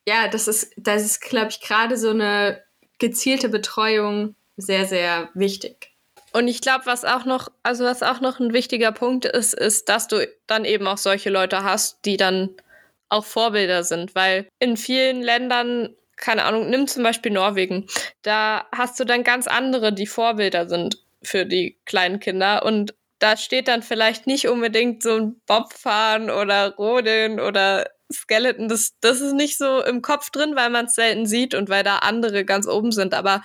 ja, 0.07 0.27
das 0.31 0.47
ist, 0.47 0.71
das 0.77 1.03
ist, 1.03 1.21
glaube 1.21 1.49
ich, 1.49 1.61
gerade 1.61 1.97
so 1.97 2.09
eine 2.09 2.61
gezielte 2.99 3.49
Betreuung 3.49 4.35
sehr, 4.57 4.85
sehr 4.85 5.29
wichtig. 5.33 5.91
Und 6.33 6.47
ich 6.47 6.61
glaube, 6.61 6.85
was 6.85 7.05
auch 7.05 7.25
noch, 7.25 7.49
also 7.63 7.83
was 7.85 8.03
auch 8.03 8.21
noch 8.21 8.39
ein 8.39 8.53
wichtiger 8.53 8.91
Punkt 8.91 9.25
ist, 9.25 9.53
ist, 9.53 9.89
dass 9.89 10.07
du 10.07 10.27
dann 10.45 10.65
eben 10.65 10.87
auch 10.87 10.97
solche 10.97 11.29
Leute 11.29 11.63
hast, 11.63 11.99
die 12.05 12.17
dann 12.17 12.49
auch 13.09 13.25
Vorbilder 13.25 13.83
sind, 13.83 14.15
weil 14.15 14.47
in 14.59 14.77
vielen 14.77 15.21
Ländern 15.21 15.95
keine 16.17 16.43
Ahnung, 16.43 16.69
nimm 16.69 16.87
zum 16.87 17.03
Beispiel 17.03 17.31
Norwegen. 17.31 17.87
Da 18.23 18.67
hast 18.75 18.99
du 18.99 19.05
dann 19.05 19.23
ganz 19.23 19.47
andere, 19.47 19.93
die 19.93 20.07
Vorbilder 20.07 20.67
sind 20.67 20.97
für 21.23 21.45
die 21.45 21.77
kleinen 21.85 22.19
Kinder. 22.19 22.65
Und 22.65 22.93
da 23.19 23.37
steht 23.37 23.67
dann 23.67 23.83
vielleicht 23.83 24.27
nicht 24.27 24.47
unbedingt 24.47 25.03
so 25.03 25.15
ein 25.15 25.41
Bobfahren 25.45 26.29
oder 26.29 26.75
Rodeln 26.75 27.39
oder 27.39 27.89
Skeleton. 28.11 28.67
Das, 28.67 28.95
das 29.01 29.21
ist 29.21 29.33
nicht 29.33 29.57
so 29.57 29.83
im 29.83 30.01
Kopf 30.01 30.29
drin, 30.29 30.55
weil 30.55 30.69
man 30.69 30.85
es 30.85 30.95
selten 30.95 31.25
sieht 31.25 31.53
und 31.53 31.69
weil 31.69 31.83
da 31.83 31.99
andere 31.99 32.45
ganz 32.45 32.67
oben 32.67 32.91
sind. 32.91 33.13
Aber 33.13 33.41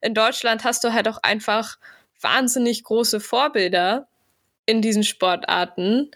in 0.00 0.14
Deutschland 0.14 0.64
hast 0.64 0.84
du 0.84 0.92
halt 0.92 1.08
auch 1.08 1.18
einfach 1.22 1.78
wahnsinnig 2.20 2.82
große 2.84 3.20
Vorbilder 3.20 4.08
in 4.64 4.82
diesen 4.82 5.04
Sportarten. 5.04 6.10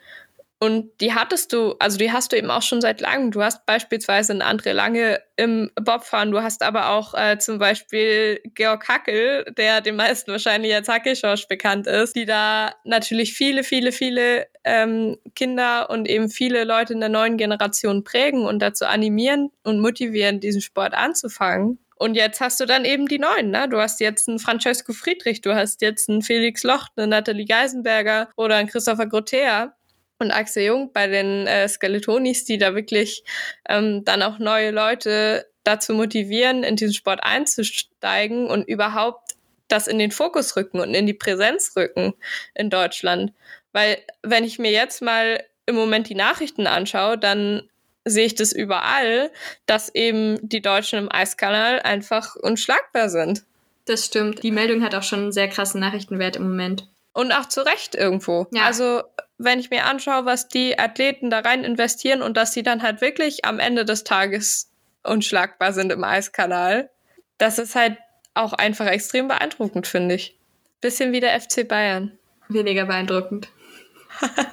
Und 0.63 1.01
die 1.01 1.15
hattest 1.15 1.55
du, 1.55 1.75
also 1.79 1.97
die 1.97 2.13
hast 2.13 2.33
du 2.33 2.37
eben 2.37 2.51
auch 2.51 2.61
schon 2.61 2.83
seit 2.83 3.01
langem. 3.01 3.31
Du 3.31 3.43
hast 3.43 3.65
beispielsweise 3.65 4.33
einen 4.33 4.43
André 4.43 4.73
Lange 4.73 5.23
im 5.37 5.71
Bobfahren, 5.75 6.31
du 6.33 6.43
hast 6.43 6.63
aber 6.63 6.91
auch 6.91 7.15
äh, 7.15 7.39
zum 7.39 7.59
Beispiel 7.59 8.43
Georg 8.55 8.87
Hackel, 8.87 9.47
der 9.57 9.81
den 9.81 9.97
meisten 9.97 10.31
wahrscheinlich 10.31 10.75
als 10.75 10.87
Hackelschorsch 10.87 11.49
bekannt 11.49 11.87
ist, 11.87 12.15
die 12.15 12.27
da 12.27 12.75
natürlich 12.85 13.33
viele, 13.33 13.65
viele, 13.65 13.91
viele 13.91 14.49
ähm, 14.63 15.17
Kinder 15.35 15.89
und 15.89 16.07
eben 16.07 16.29
viele 16.29 16.65
Leute 16.65 16.93
in 16.93 17.01
der 17.01 17.09
neuen 17.09 17.39
Generation 17.39 18.05
prägen 18.05 18.45
und 18.45 18.61
dazu 18.61 18.85
animieren 18.85 19.51
und 19.65 19.81
motivieren, 19.81 20.41
diesen 20.41 20.61
Sport 20.61 20.93
anzufangen. 20.93 21.79
Und 21.97 22.17
jetzt 22.17 22.43
hast 22.43 22.61
du 22.61 22.67
dann 22.67 22.85
eben 22.85 23.07
die 23.07 23.19
Neuen, 23.19 23.51
ne? 23.51 23.67
Du 23.69 23.79
hast 23.79 24.01
jetzt 24.01 24.29
einen 24.29 24.39
Francesco 24.39 24.93
Friedrich, 24.93 25.41
du 25.41 25.55
hast 25.55 25.81
jetzt 25.81 26.11
einen 26.11 26.21
Felix 26.21 26.65
Locht, 26.65 26.93
eine 26.97 27.07
Nathalie 27.07 27.47
Geisenberger 27.47 28.29
oder 28.37 28.57
einen 28.57 28.69
Christopher 28.69 29.07
Grotea 29.07 29.75
und 30.21 30.31
Axel 30.31 30.65
Jung 30.65 30.93
bei 30.93 31.07
den 31.07 31.47
äh, 31.47 31.69
Skeletonis, 31.69 32.45
die 32.45 32.59
da 32.59 32.75
wirklich 32.75 33.25
ähm, 33.69 34.05
dann 34.05 34.23
auch 34.23 34.39
neue 34.39 34.71
Leute 34.71 35.47
dazu 35.65 35.93
motivieren, 35.95 36.63
in 36.63 36.77
diesen 36.77 36.95
Sport 36.95 37.21
einzusteigen 37.23 38.47
und 38.47 38.69
überhaupt 38.69 39.33
das 39.69 39.87
in 39.87 39.99
den 39.99 40.11
Fokus 40.11 40.57
rücken 40.57 40.81
und 40.81 40.95
in 40.95 41.07
die 41.07 41.15
Präsenz 41.15 41.73
rücken 41.77 42.15
in 42.55 42.71
Deutschland. 42.71 43.33
Weil 43.73 43.99
wenn 44.23 44.45
ich 44.45 44.59
mir 44.59 44.71
jetzt 44.71 45.01
mal 45.01 45.45
im 45.67 45.77
Moment 45.77 46.09
die 46.09 46.15
Nachrichten 46.15 46.67
anschaue, 46.67 47.17
dann 47.17 47.69
sehe 48.05 48.27
ich 48.27 48.35
das 48.35 48.53
überall, 48.53 49.31
dass 49.67 49.95
eben 49.95 50.39
die 50.43 50.63
Deutschen 50.63 50.99
im 50.99 51.13
Eiskanal 51.13 51.81
einfach 51.81 52.35
unschlagbar 52.37 53.09
sind. 53.09 53.45
Das 53.85 54.07
stimmt. 54.07 54.43
Die 54.43 54.51
Meldung 54.51 54.83
hat 54.83 54.95
auch 54.95 55.03
schon 55.03 55.21
einen 55.21 55.33
sehr 55.33 55.49
krassen 55.49 55.81
Nachrichtenwert 55.81 56.37
im 56.37 56.45
Moment. 56.45 56.89
Und 57.13 57.33
auch 57.33 57.47
zu 57.47 57.63
Recht 57.67 57.95
irgendwo. 57.95 58.47
Ja. 58.53 58.65
Also 58.65 59.03
wenn 59.39 59.59
ich 59.59 59.71
mir 59.71 59.87
anschaue, 59.87 60.27
was 60.27 60.49
die 60.49 60.79
Athleten 60.79 61.31
da 61.31 61.41
rein 61.41 61.65
investieren 61.65 62.23
und 62.23 62.37
dass 62.37 62.53
sie 62.53 62.63
dann 62.63 62.83
halt 62.83 63.01
wirklich 63.01 63.45
am 63.45 63.59
Ende 63.59 63.85
des 63.85 64.05
Tages 64.05 64.71
unschlagbar 65.03 65.73
sind 65.73 65.91
im 65.93 66.05
Eiskanal, 66.05 66.91
das 67.39 67.59
ist 67.59 67.75
halt 67.75 67.97
auch 68.35 68.53
einfach 68.53 68.87
extrem 68.87 69.29
beeindruckend, 69.29 69.87
finde 69.87 70.15
ich. 70.15 70.39
Bisschen 70.81 71.13
wie 71.13 71.21
der 71.21 71.39
FC 71.41 71.67
Bayern. 71.67 72.19
Weniger 72.49 72.87
beeindruckend. 72.87 73.49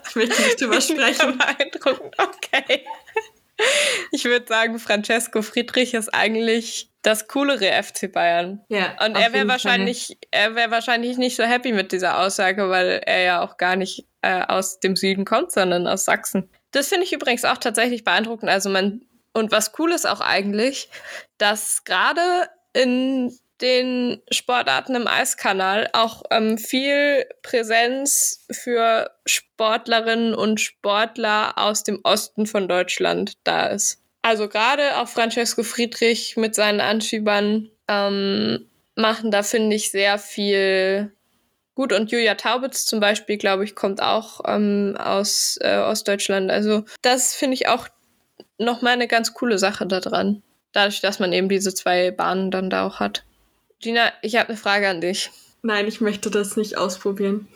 ich 0.09 0.15
möchte 0.15 0.41
nicht 0.41 0.61
drüber 0.61 0.81
sprechen. 0.81 1.37
beeindruckend, 1.37 2.15
okay. 2.17 2.85
Ich 4.11 4.25
würde 4.25 4.47
sagen, 4.47 4.79
Francesco 4.79 5.41
Friedrich 5.41 5.93
ist 5.93 6.13
eigentlich 6.13 6.89
das 7.07 7.29
coolere 7.29 7.71
FC 7.71 8.11
Bayern. 8.11 8.61
Ja. 8.67 8.93
Und 9.05 9.15
er 9.15 9.31
wäre 9.31 9.47
wahrscheinlich, 9.47 10.17
er 10.29 10.55
wäre 10.55 10.71
wahrscheinlich 10.71 11.17
nicht 11.17 11.37
so 11.37 11.43
happy 11.43 11.71
mit 11.71 11.93
dieser 11.93 12.19
Aussage, 12.19 12.69
weil 12.69 13.01
er 13.05 13.21
ja 13.21 13.41
auch 13.41 13.55
gar 13.55 13.77
nicht 13.77 14.05
äh, 14.21 14.43
aus 14.45 14.81
dem 14.81 14.97
Süden 14.97 15.23
kommt, 15.23 15.53
sondern 15.53 15.87
aus 15.87 16.03
Sachsen. 16.03 16.49
Das 16.71 16.89
finde 16.89 17.05
ich 17.05 17.13
übrigens 17.13 17.45
auch 17.45 17.59
tatsächlich 17.59 18.03
beeindruckend. 18.03 18.51
Also 18.51 18.69
man, 18.69 19.05
und 19.31 19.53
was 19.53 19.71
cool 19.79 19.93
ist 19.93 20.05
auch 20.05 20.19
eigentlich, 20.19 20.89
dass 21.37 21.85
gerade 21.85 22.49
in 22.73 23.33
den 23.61 24.21
Sportarten 24.29 24.93
im 24.95 25.07
Eiskanal 25.07 25.89
auch 25.93 26.23
ähm, 26.29 26.57
viel 26.57 27.25
Präsenz 27.41 28.45
für 28.51 29.11
Sportlerinnen 29.25 30.35
und 30.35 30.59
Sportler 30.59 31.57
aus 31.57 31.85
dem 31.85 32.01
Osten 32.03 32.47
von 32.47 32.67
Deutschland 32.67 33.37
da 33.45 33.67
ist. 33.67 34.03
Also 34.27 34.49
gerade 34.49 34.97
auch 34.97 35.07
Francesco 35.07 35.63
Friedrich 35.63 36.35
mit 36.35 36.53
seinen 36.53 36.81
Anschiebern 36.81 37.69
ähm, 37.87 38.67
machen 38.93 39.31
da, 39.31 39.41
finde 39.41 39.73
ich, 39.77 39.89
sehr 39.89 40.17
viel 40.17 41.13
gut. 41.75 41.93
Und 41.93 42.11
Julia 42.11 42.35
Taubitz 42.35 42.83
zum 42.83 42.99
Beispiel, 42.99 43.37
glaube 43.37 43.63
ich, 43.63 43.73
kommt 43.73 44.01
auch 44.01 44.41
ähm, 44.45 44.97
aus 44.99 45.57
äh, 45.61 45.77
Ostdeutschland. 45.77 46.51
Also 46.51 46.83
das 47.01 47.35
finde 47.35 47.53
ich 47.53 47.69
auch 47.69 47.87
nochmal 48.57 48.91
eine 48.91 49.07
ganz 49.07 49.33
coole 49.33 49.57
Sache 49.57 49.87
daran. 49.87 50.43
Dadurch, 50.73 50.99
dass 50.99 51.19
man 51.19 51.31
eben 51.31 51.47
diese 51.47 51.73
zwei 51.73 52.11
Bahnen 52.11 52.51
dann 52.51 52.69
da 52.69 52.85
auch 52.85 52.99
hat. 52.99 53.23
Gina, 53.79 54.11
ich 54.21 54.35
habe 54.35 54.49
eine 54.49 54.57
Frage 54.57 54.89
an 54.89 54.99
dich. 54.99 55.31
Nein, 55.61 55.87
ich 55.87 56.01
möchte 56.01 56.29
das 56.29 56.57
nicht 56.57 56.77
ausprobieren. 56.77 57.47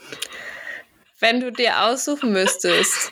Wenn 1.20 1.42
du 1.42 1.52
dir 1.52 1.82
aussuchen 1.82 2.32
müsstest, 2.32 3.12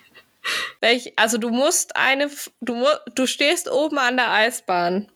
Welch, 0.82 1.14
also 1.16 1.38
du 1.38 1.50
musst 1.50 1.96
eine, 1.96 2.30
du, 2.62 2.86
du 3.16 3.28
stehst 3.28 3.70
oben 3.70 3.98
an 3.98 4.18
der 4.18 4.32
Eisbahn. 4.32 5.12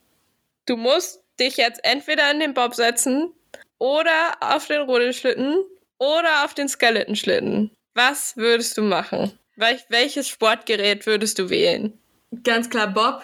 Du 0.65 0.77
musst 0.77 1.21
dich 1.39 1.57
jetzt 1.57 1.83
entweder 1.83 2.29
in 2.31 2.39
den 2.39 2.53
Bob 2.53 2.75
setzen 2.75 3.33
oder 3.77 4.37
auf 4.39 4.67
den 4.67 4.81
Rodelschlitten 4.81 5.57
oder 5.97 6.45
auf 6.45 6.53
den 6.53 6.69
Skeletonschlitten. 6.69 7.71
Was 7.93 8.37
würdest 8.37 8.77
du 8.77 8.81
machen? 8.81 9.37
Welch, 9.55 9.85
welches 9.89 10.27
Sportgerät 10.27 11.05
würdest 11.05 11.37
du 11.37 11.49
wählen? 11.49 11.99
Ganz 12.43 12.69
klar 12.69 12.87
Bob, 12.87 13.21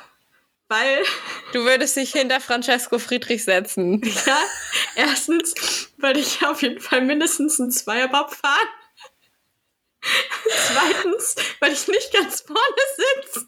weil... 0.68 1.04
Du 1.54 1.66
würdest 1.66 1.96
dich 1.96 2.12
hinter 2.12 2.40
Francesco 2.40 3.00
Friedrich 3.00 3.44
setzen. 3.44 4.02
Ja, 4.26 4.38
erstens, 4.96 5.92
weil 5.98 6.18
ich 6.18 6.46
auf 6.46 6.62
jeden 6.62 6.80
Fall 6.80 7.02
mindestens 7.02 7.60
einen 7.60 7.72
Zweierbob 7.72 8.34
fahren. 8.34 8.68
Zweitens, 10.90 11.36
weil 11.60 11.74
ich 11.74 11.88
nicht 11.88 12.14
ganz 12.14 12.42
vorne 12.42 12.62
sitze. 13.24 13.48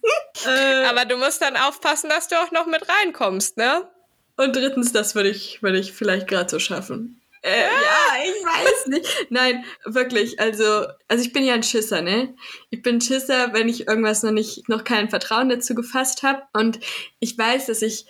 Äh, 0.50 0.86
Aber 0.86 1.06
du 1.06 1.18
musst 1.18 1.42
dann 1.42 1.56
aufpassen, 1.56 2.10
dass 2.10 2.28
du 2.28 2.36
auch 2.42 2.52
noch 2.52 2.66
mit 2.66 2.88
reinkommst, 2.88 3.58
ne? 3.58 3.90
Und 4.38 4.56
drittens, 4.56 4.92
das 4.92 5.16
würde 5.16 5.30
ich, 5.30 5.62
würde 5.62 5.80
ich 5.80 5.94
vielleicht 5.94 6.28
gerade 6.28 6.50
so 6.50 6.60
schaffen. 6.60 7.22
Äh, 7.44 7.64
ja, 7.64 8.24
ich 8.24 8.46
weiß 8.46 8.88
nicht. 8.88 9.28
Nein, 9.30 9.66
wirklich. 9.86 10.40
Also, 10.40 10.86
also 11.08 11.24
ich 11.24 11.34
bin 11.34 11.44
ja 11.44 11.54
ein 11.54 11.64
Schisser, 11.64 12.02
ne? 12.02 12.36
Ich 12.70 12.82
bin 12.82 12.98
ein 12.98 13.02
Schisser, 13.02 13.54
wenn 13.54 13.68
ich 13.68 13.88
irgendwas 13.88 14.24
noch 14.24 14.32
nicht, 14.32 14.70
noch 14.70 14.84
kein 14.84 15.10
Vertrauen 15.10 15.50
dazu 15.50 15.74
gefasst 15.74 16.24
habe. 16.24 16.44
Und 16.54 16.80
ich 17.20 17.38
weiß, 17.38 17.68
dass 17.68 17.82
ich 17.82 18.06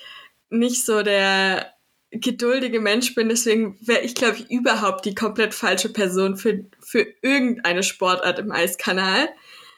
nicht 0.49 0.85
so 0.85 1.01
der 1.01 1.73
geduldige 2.11 2.79
Mensch 2.79 3.15
bin, 3.15 3.29
deswegen 3.29 3.77
wäre 3.81 4.01
ich, 4.01 4.15
glaube 4.15 4.37
ich, 4.37 4.51
überhaupt 4.51 5.05
die 5.05 5.15
komplett 5.15 5.53
falsche 5.53 5.89
Person 5.89 6.35
für, 6.35 6.65
für 6.81 7.07
irgendeine 7.21 7.83
Sportart 7.83 8.39
im 8.39 8.51
Eiskanal. 8.51 9.29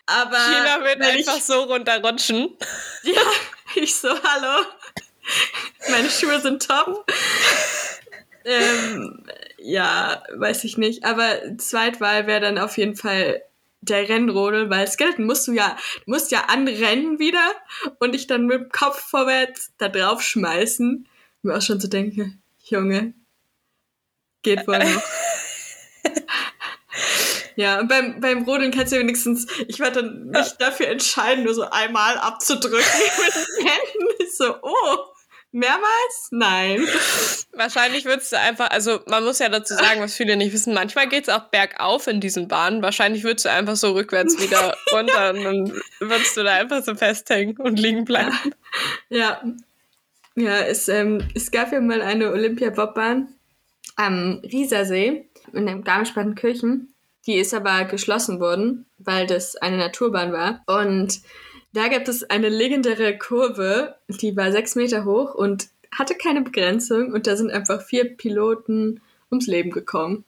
Aber 0.07 0.37
China 0.37 0.83
wird 0.83 1.01
einfach 1.01 1.37
ich, 1.37 1.43
so 1.43 1.61
runterrutschen. 1.63 2.57
Ja, 3.03 3.21
ich 3.75 3.95
so, 3.95 4.09
hallo. 4.09 4.65
Meine 5.89 6.09
Schuhe 6.09 6.39
sind 6.41 6.67
top. 6.67 7.05
ähm, 8.45 9.23
ja, 9.57 10.23
weiß 10.35 10.63
ich 10.63 10.77
nicht. 10.77 11.05
Aber 11.05 11.57
Zweitwahl 11.57 12.27
wäre 12.27 12.41
dann 12.41 12.57
auf 12.57 12.77
jeden 12.77 12.95
Fall 12.95 13.43
der 13.81 14.09
Rennrodel, 14.09 14.69
weil 14.69 14.87
Skeleton 14.87 15.25
musst 15.25 15.47
du 15.47 15.53
ja, 15.53 15.77
musst 16.05 16.31
ja 16.31 16.45
anrennen 16.47 17.19
wieder 17.19 17.51
und 17.99 18.13
dich 18.13 18.27
dann 18.27 18.47
mit 18.47 18.61
dem 18.61 18.69
Kopf 18.69 18.99
vorwärts 18.99 19.71
da 19.77 19.89
drauf 19.89 20.21
schmeißen 20.21 21.07
mir 21.43 21.57
auch 21.57 21.61
schon 21.61 21.79
zu 21.79 21.87
denken, 21.87 22.41
Junge, 22.59 23.13
geht 24.41 24.67
wohl 24.67 24.79
noch. 24.79 25.03
ja, 27.55 27.79
und 27.79 27.87
beim, 27.87 28.19
beim 28.19 28.43
Rodeln 28.43 28.71
kannst 28.71 28.93
du 28.93 28.99
wenigstens, 28.99 29.47
ich 29.67 29.79
werde 29.79 30.03
dann 30.03 30.27
mich 30.27 30.51
dafür 30.59 30.87
entscheiden, 30.87 31.43
nur 31.43 31.53
so 31.53 31.69
einmal 31.69 32.17
abzudrücken 32.17 32.79
mit 32.79 33.35
den 33.35 33.67
Händen. 33.67 34.31
So, 34.35 34.55
oh, 34.61 35.13
mehrmals? 35.53 36.29
Nein. 36.31 36.85
Wahrscheinlich 37.53 38.05
würdest 38.05 38.31
du 38.31 38.39
einfach, 38.39 38.71
also 38.71 38.99
man 39.07 39.23
muss 39.23 39.39
ja 39.39 39.49
dazu 39.49 39.75
sagen, 39.75 40.01
was 40.01 40.15
viele 40.15 40.35
nicht 40.35 40.51
wissen, 40.53 40.73
manchmal 40.73 41.07
geht 41.07 41.27
es 41.27 41.33
auch 41.33 41.49
bergauf 41.49 42.07
in 42.07 42.19
diesen 42.19 42.47
Bahnen. 42.47 42.81
Wahrscheinlich 42.81 43.23
würdest 43.23 43.45
du 43.45 43.51
einfach 43.51 43.75
so 43.75 43.91
rückwärts 43.91 44.39
wieder 44.41 44.75
runter 44.91 45.29
und 45.29 45.43
dann 45.43 45.81
würdest 45.99 46.35
du 46.35 46.43
da 46.43 46.55
einfach 46.55 46.83
so 46.83 46.95
festhängen 46.95 47.57
und 47.57 47.79
liegen 47.79 48.05
bleiben. 48.05 48.37
Ja, 49.09 49.17
ja, 49.17 49.43
es, 50.35 50.87
ähm, 50.89 51.27
es 51.35 51.51
gab 51.51 51.71
ja 51.71 51.79
mal 51.79 52.01
eine 52.01 52.31
Olympia-Bobbahn 52.31 53.27
am 53.95 54.41
Riesersee 54.43 55.29
in 55.53 55.67
dem 55.67 55.83
Garmisch-Partenkirchen. 55.83 56.93
Die 57.25 57.35
ist 57.35 57.53
aber 57.53 57.85
geschlossen 57.85 58.39
worden, 58.39 58.85
weil 58.97 59.27
das 59.27 59.55
eine 59.55 59.77
Naturbahn 59.77 60.33
war. 60.33 60.63
Und 60.67 61.21
da 61.73 61.87
gab 61.87 62.07
es 62.07 62.23
eine 62.23 62.49
legendäre 62.49 63.17
Kurve, 63.17 63.95
die 64.07 64.35
war 64.35 64.51
sechs 64.51 64.75
Meter 64.75 65.05
hoch 65.05 65.33
und 65.33 65.67
hatte 65.97 66.15
keine 66.15 66.41
Begrenzung. 66.41 67.13
Und 67.13 67.27
da 67.27 67.35
sind 67.35 67.51
einfach 67.51 67.81
vier 67.81 68.05
Piloten 68.17 69.01
ums 69.31 69.47
Leben 69.47 69.71
gekommen. 69.71 70.25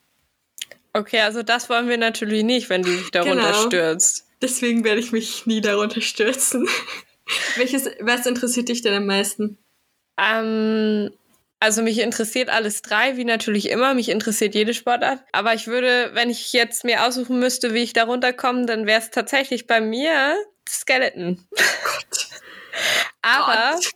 Okay, 0.94 1.20
also 1.20 1.44
das 1.44 1.70
wollen 1.70 1.90
wir 1.90 1.98
natürlich 1.98 2.44
nicht, 2.44 2.70
wenn 2.70 2.82
die 2.82 2.96
sich 2.96 3.12
darunter 3.12 3.52
genau. 3.52 3.66
stürzt. 3.66 4.28
Deswegen 4.42 4.84
werde 4.84 5.02
ich 5.02 5.12
mich 5.12 5.46
nie 5.46 5.60
darunter 5.60 6.02
stürzen. 6.02 6.68
Welches, 7.58 7.90
was 8.00 8.26
interessiert 8.26 8.70
dich 8.70 8.82
denn 8.82 8.94
am 8.94 9.06
meisten? 9.06 9.58
Ähm, 10.18 11.12
also 11.60 11.82
mich 11.82 12.00
interessiert 12.00 12.50
alles 12.50 12.82
drei, 12.82 13.18
wie 13.18 13.26
natürlich 13.26 13.70
immer. 13.70 13.94
Mich 13.94 14.10
interessiert 14.10 14.56
jede 14.56 14.74
Sportart. 14.74 15.20
Aber 15.32 15.54
ich 15.54 15.68
würde, 15.68 16.12
wenn 16.14 16.30
ich 16.30 16.54
jetzt 16.54 16.84
mir 16.84 17.06
aussuchen 17.06 17.40
müsste, 17.40 17.74
wie 17.74 17.84
ich 17.84 17.94
da 17.94 18.04
runterkomme, 18.04 18.66
dann 18.66 18.86
wäre 18.86 19.02
es 19.02 19.10
tatsächlich 19.10 19.68
bei 19.68 19.82
mir 19.82 20.36
Skeleton. 20.68 21.48
Gott. 21.50 22.28
Aber 23.22 23.76
Gott. 23.76 23.92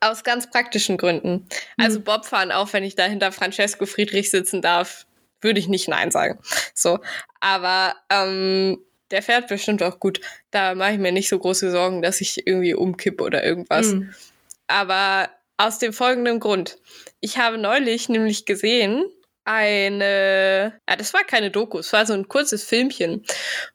aus 0.00 0.24
ganz 0.24 0.48
praktischen 0.48 0.96
Gründen. 0.96 1.48
Also 1.76 1.98
mhm. 1.98 2.04
Bobfahren, 2.04 2.52
auch 2.52 2.72
wenn 2.72 2.84
ich 2.84 2.94
da 2.94 3.04
hinter 3.04 3.32
Francesco 3.32 3.86
Friedrich 3.86 4.30
sitzen 4.30 4.62
darf, 4.62 5.06
würde 5.40 5.60
ich 5.60 5.68
nicht 5.68 5.88
Nein 5.88 6.10
sagen. 6.10 6.38
So. 6.72 7.00
Aber 7.40 7.94
ähm, 8.10 8.78
der 9.10 9.22
fährt 9.22 9.48
bestimmt 9.48 9.82
auch 9.82 10.00
gut. 10.00 10.20
Da 10.50 10.74
mache 10.74 10.92
ich 10.92 10.98
mir 10.98 11.12
nicht 11.12 11.28
so 11.28 11.38
große 11.38 11.70
Sorgen, 11.70 12.02
dass 12.02 12.20
ich 12.20 12.46
irgendwie 12.46 12.74
umkippe 12.74 13.22
oder 13.22 13.44
irgendwas. 13.44 13.88
Mhm. 13.88 14.14
Aber 14.68 15.30
aus 15.56 15.78
dem 15.78 15.92
folgenden 15.92 16.40
Grund. 16.40 16.78
Ich 17.20 17.38
habe 17.38 17.58
neulich 17.58 18.08
nämlich 18.08 18.44
gesehen, 18.44 19.04
eine, 19.44 20.80
ja, 20.88 20.96
das 20.96 21.14
war 21.14 21.24
keine 21.24 21.50
Doku, 21.50 21.78
es 21.78 21.92
war 21.92 22.04
so 22.04 22.12
ein 22.12 22.28
kurzes 22.28 22.64
Filmchen, 22.64 23.24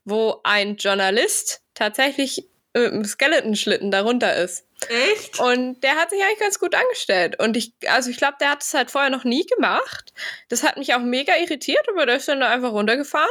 wo 0.04 0.42
ein 0.44 0.76
Journalist 0.76 1.62
tatsächlich 1.74 2.48
mit 2.74 2.92
einem 2.92 3.06
Skeleton-Schlitten 3.06 3.92
darunter 3.92 4.36
ist. 4.36 4.66
Echt? 4.90 5.40
Und 5.40 5.82
der 5.82 5.96
hat 5.96 6.10
sich 6.10 6.22
eigentlich 6.22 6.40
ganz 6.40 6.60
gut 6.60 6.74
angestellt. 6.74 7.40
Und 7.40 7.56
ich, 7.56 7.74
also 7.88 8.10
ich 8.10 8.18
glaube, 8.18 8.38
der 8.40 8.50
hat 8.50 8.64
es 8.64 8.74
halt 8.74 8.92
vorher 8.92 9.10
noch 9.10 9.24
nie 9.24 9.46
gemacht. 9.46 10.14
Das 10.50 10.64
hat 10.64 10.78
mich 10.78 10.94
auch 10.94 11.00
mega 11.00 11.36
irritiert, 11.36 11.88
aber 11.90 12.06
der 12.06 12.18
ist 12.18 12.28
dann 12.28 12.40
da 12.40 12.50
einfach 12.50 12.72
runtergefahren. 12.72 13.30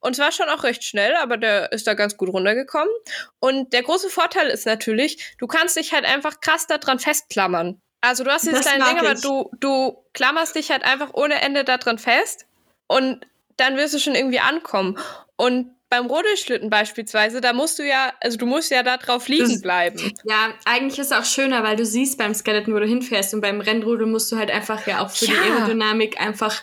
Und 0.00 0.16
zwar 0.16 0.32
schon 0.32 0.48
auch 0.48 0.62
recht 0.62 0.84
schnell, 0.84 1.14
aber 1.16 1.36
der 1.36 1.72
ist 1.72 1.86
da 1.86 1.94
ganz 1.94 2.16
gut 2.16 2.28
runtergekommen. 2.28 2.92
Und 3.40 3.72
der 3.72 3.82
große 3.82 4.10
Vorteil 4.10 4.48
ist 4.48 4.66
natürlich, 4.66 5.34
du 5.38 5.46
kannst 5.46 5.76
dich 5.76 5.92
halt 5.92 6.04
einfach 6.04 6.40
krass 6.40 6.66
daran 6.66 6.98
festklammern. 6.98 7.80
Also 8.00 8.22
du 8.22 8.30
hast 8.30 8.46
jetzt 8.46 8.66
dein 8.66 8.82
Ding, 8.82 8.98
aber 8.98 9.14
du, 9.14 9.50
du 9.58 10.04
klammerst 10.14 10.54
dich 10.54 10.70
halt 10.70 10.84
einfach 10.84 11.10
ohne 11.14 11.40
Ende 11.42 11.64
daran 11.64 11.98
fest 11.98 12.46
und 12.86 13.26
dann 13.56 13.76
wirst 13.76 13.94
du 13.94 13.98
schon 13.98 14.14
irgendwie 14.14 14.38
ankommen. 14.38 14.96
Und 15.36 15.74
beim 15.90 16.06
Rodelschlitten 16.06 16.70
beispielsweise, 16.70 17.40
da 17.40 17.52
musst 17.52 17.78
du 17.78 17.86
ja, 17.86 18.12
also 18.20 18.36
du 18.36 18.46
musst 18.46 18.70
ja 18.70 18.82
da 18.82 18.98
drauf 18.98 19.26
liegen 19.28 19.48
das, 19.48 19.62
bleiben. 19.62 20.12
Ja, 20.24 20.52
eigentlich 20.64 20.98
ist 20.98 21.06
es 21.06 21.12
auch 21.12 21.24
schöner, 21.24 21.62
weil 21.62 21.76
du 21.76 21.84
siehst 21.84 22.18
beim 22.18 22.34
Skeleton, 22.34 22.74
wo 22.74 22.78
du 22.78 22.86
hinfährst 22.86 23.34
und 23.34 23.40
beim 23.40 23.60
Rennrodel 23.60 24.06
musst 24.06 24.30
du 24.30 24.36
halt 24.36 24.50
einfach 24.50 24.86
ja 24.86 25.04
auch 25.04 25.10
für 25.10 25.26
ja. 25.26 25.32
die 25.32 25.50
Aerodynamik 25.50 26.20
einfach 26.20 26.62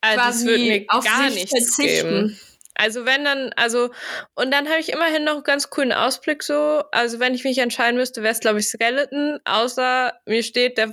also 0.00 0.20
quasi 0.20 0.86
auf 0.88 1.04
gar 1.04 1.30
sich 1.30 1.48
verzichten. 1.48 2.08
Geben. 2.08 2.40
Also 2.74 3.04
wenn 3.04 3.24
dann, 3.24 3.52
also, 3.56 3.90
und 4.34 4.50
dann 4.50 4.68
habe 4.68 4.80
ich 4.80 4.92
immerhin 4.92 5.24
noch 5.24 5.34
einen 5.34 5.44
ganz 5.44 5.70
coolen 5.70 5.92
Ausblick 5.92 6.42
so. 6.42 6.82
Also 6.90 7.20
wenn 7.20 7.34
ich 7.34 7.44
mich 7.44 7.58
entscheiden 7.58 7.96
müsste, 7.96 8.22
wäre 8.22 8.32
es, 8.32 8.40
glaube 8.40 8.60
ich, 8.60 8.68
Skeleton, 8.68 9.38
außer 9.44 10.12
mir 10.26 10.42
steht 10.42 10.78
der, 10.78 10.92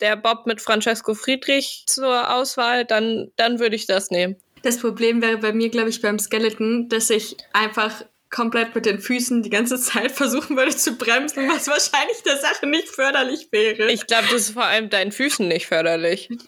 der 0.00 0.16
Bob 0.16 0.46
mit 0.46 0.60
Francesco 0.60 1.14
Friedrich 1.14 1.84
zur 1.86 2.34
Auswahl, 2.34 2.84
dann, 2.84 3.30
dann 3.36 3.58
würde 3.58 3.76
ich 3.76 3.86
das 3.86 4.10
nehmen. 4.10 4.36
Das 4.62 4.78
Problem 4.78 5.20
wäre 5.20 5.38
bei 5.38 5.52
mir, 5.52 5.68
glaube 5.68 5.90
ich, 5.90 6.00
beim 6.00 6.18
Skeleton, 6.18 6.88
dass 6.88 7.10
ich 7.10 7.36
einfach 7.52 8.04
komplett 8.30 8.74
mit 8.74 8.84
den 8.84 8.98
Füßen 8.98 9.42
die 9.42 9.50
ganze 9.50 9.80
Zeit 9.80 10.10
versuchen 10.12 10.56
würde 10.56 10.76
zu 10.76 10.96
bremsen, 10.96 11.48
was 11.48 11.68
wahrscheinlich 11.68 12.22
der 12.24 12.36
Sache 12.38 12.66
nicht 12.66 12.88
förderlich 12.88 13.48
wäre. 13.52 13.90
Ich 13.92 14.06
glaube, 14.06 14.24
das 14.30 14.48
ist 14.48 14.50
vor 14.50 14.64
allem 14.64 14.90
deinen 14.90 15.12
Füßen 15.12 15.46
nicht 15.46 15.66
förderlich. 15.66 16.28
Nein. 16.30 16.46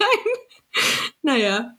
Naja, 1.23 1.77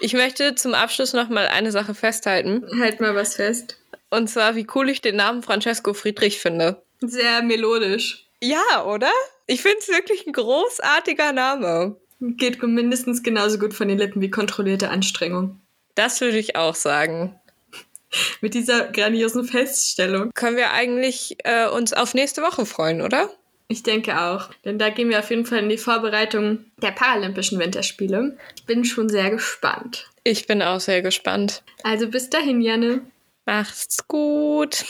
ich 0.00 0.14
möchte 0.14 0.54
zum 0.54 0.74
Abschluss 0.74 1.12
noch 1.12 1.28
mal 1.28 1.46
eine 1.46 1.72
Sache 1.72 1.94
festhalten. 1.94 2.64
Halt 2.80 3.00
mal 3.00 3.14
was 3.14 3.36
fest. 3.36 3.76
Und 4.10 4.28
zwar, 4.28 4.56
wie 4.56 4.66
cool 4.74 4.88
ich 4.88 5.00
den 5.00 5.16
Namen 5.16 5.42
Francesco 5.42 5.94
Friedrich 5.94 6.40
finde. 6.40 6.82
Sehr 7.00 7.42
melodisch. 7.42 8.26
Ja, 8.42 8.84
oder? 8.84 9.10
Ich 9.46 9.62
finde 9.62 9.78
es 9.78 9.88
wirklich 9.88 10.26
ein 10.26 10.32
großartiger 10.32 11.32
Name. 11.32 11.96
Geht 12.20 12.62
mindestens 12.62 13.22
genauso 13.22 13.58
gut 13.58 13.72
von 13.72 13.88
den 13.88 13.98
Lippen 13.98 14.20
wie 14.20 14.30
kontrollierte 14.30 14.90
Anstrengung. 14.90 15.60
Das 15.94 16.20
würde 16.20 16.38
ich 16.38 16.56
auch 16.56 16.74
sagen. 16.74 17.38
Mit 18.40 18.54
dieser 18.54 18.88
grandiosen 18.88 19.44
Feststellung. 19.44 20.30
Können 20.34 20.56
wir 20.56 20.72
eigentlich 20.72 21.36
äh, 21.44 21.68
uns 21.68 21.92
auf 21.92 22.14
nächste 22.14 22.42
Woche 22.42 22.66
freuen, 22.66 23.00
oder? 23.00 23.30
Ich 23.70 23.84
denke 23.84 24.20
auch. 24.20 24.50
Denn 24.64 24.80
da 24.80 24.90
gehen 24.90 25.10
wir 25.10 25.20
auf 25.20 25.30
jeden 25.30 25.46
Fall 25.46 25.60
in 25.60 25.68
die 25.68 25.78
Vorbereitung 25.78 26.64
der 26.82 26.90
Paralympischen 26.90 27.60
Winterspiele. 27.60 28.36
Ich 28.56 28.66
bin 28.66 28.84
schon 28.84 29.08
sehr 29.08 29.30
gespannt. 29.30 30.10
Ich 30.24 30.48
bin 30.48 30.60
auch 30.60 30.80
sehr 30.80 31.02
gespannt. 31.02 31.62
Also 31.84 32.08
bis 32.08 32.28
dahin, 32.28 32.60
Janne. 32.60 33.02
Macht's 33.46 34.08
gut. 34.08 34.84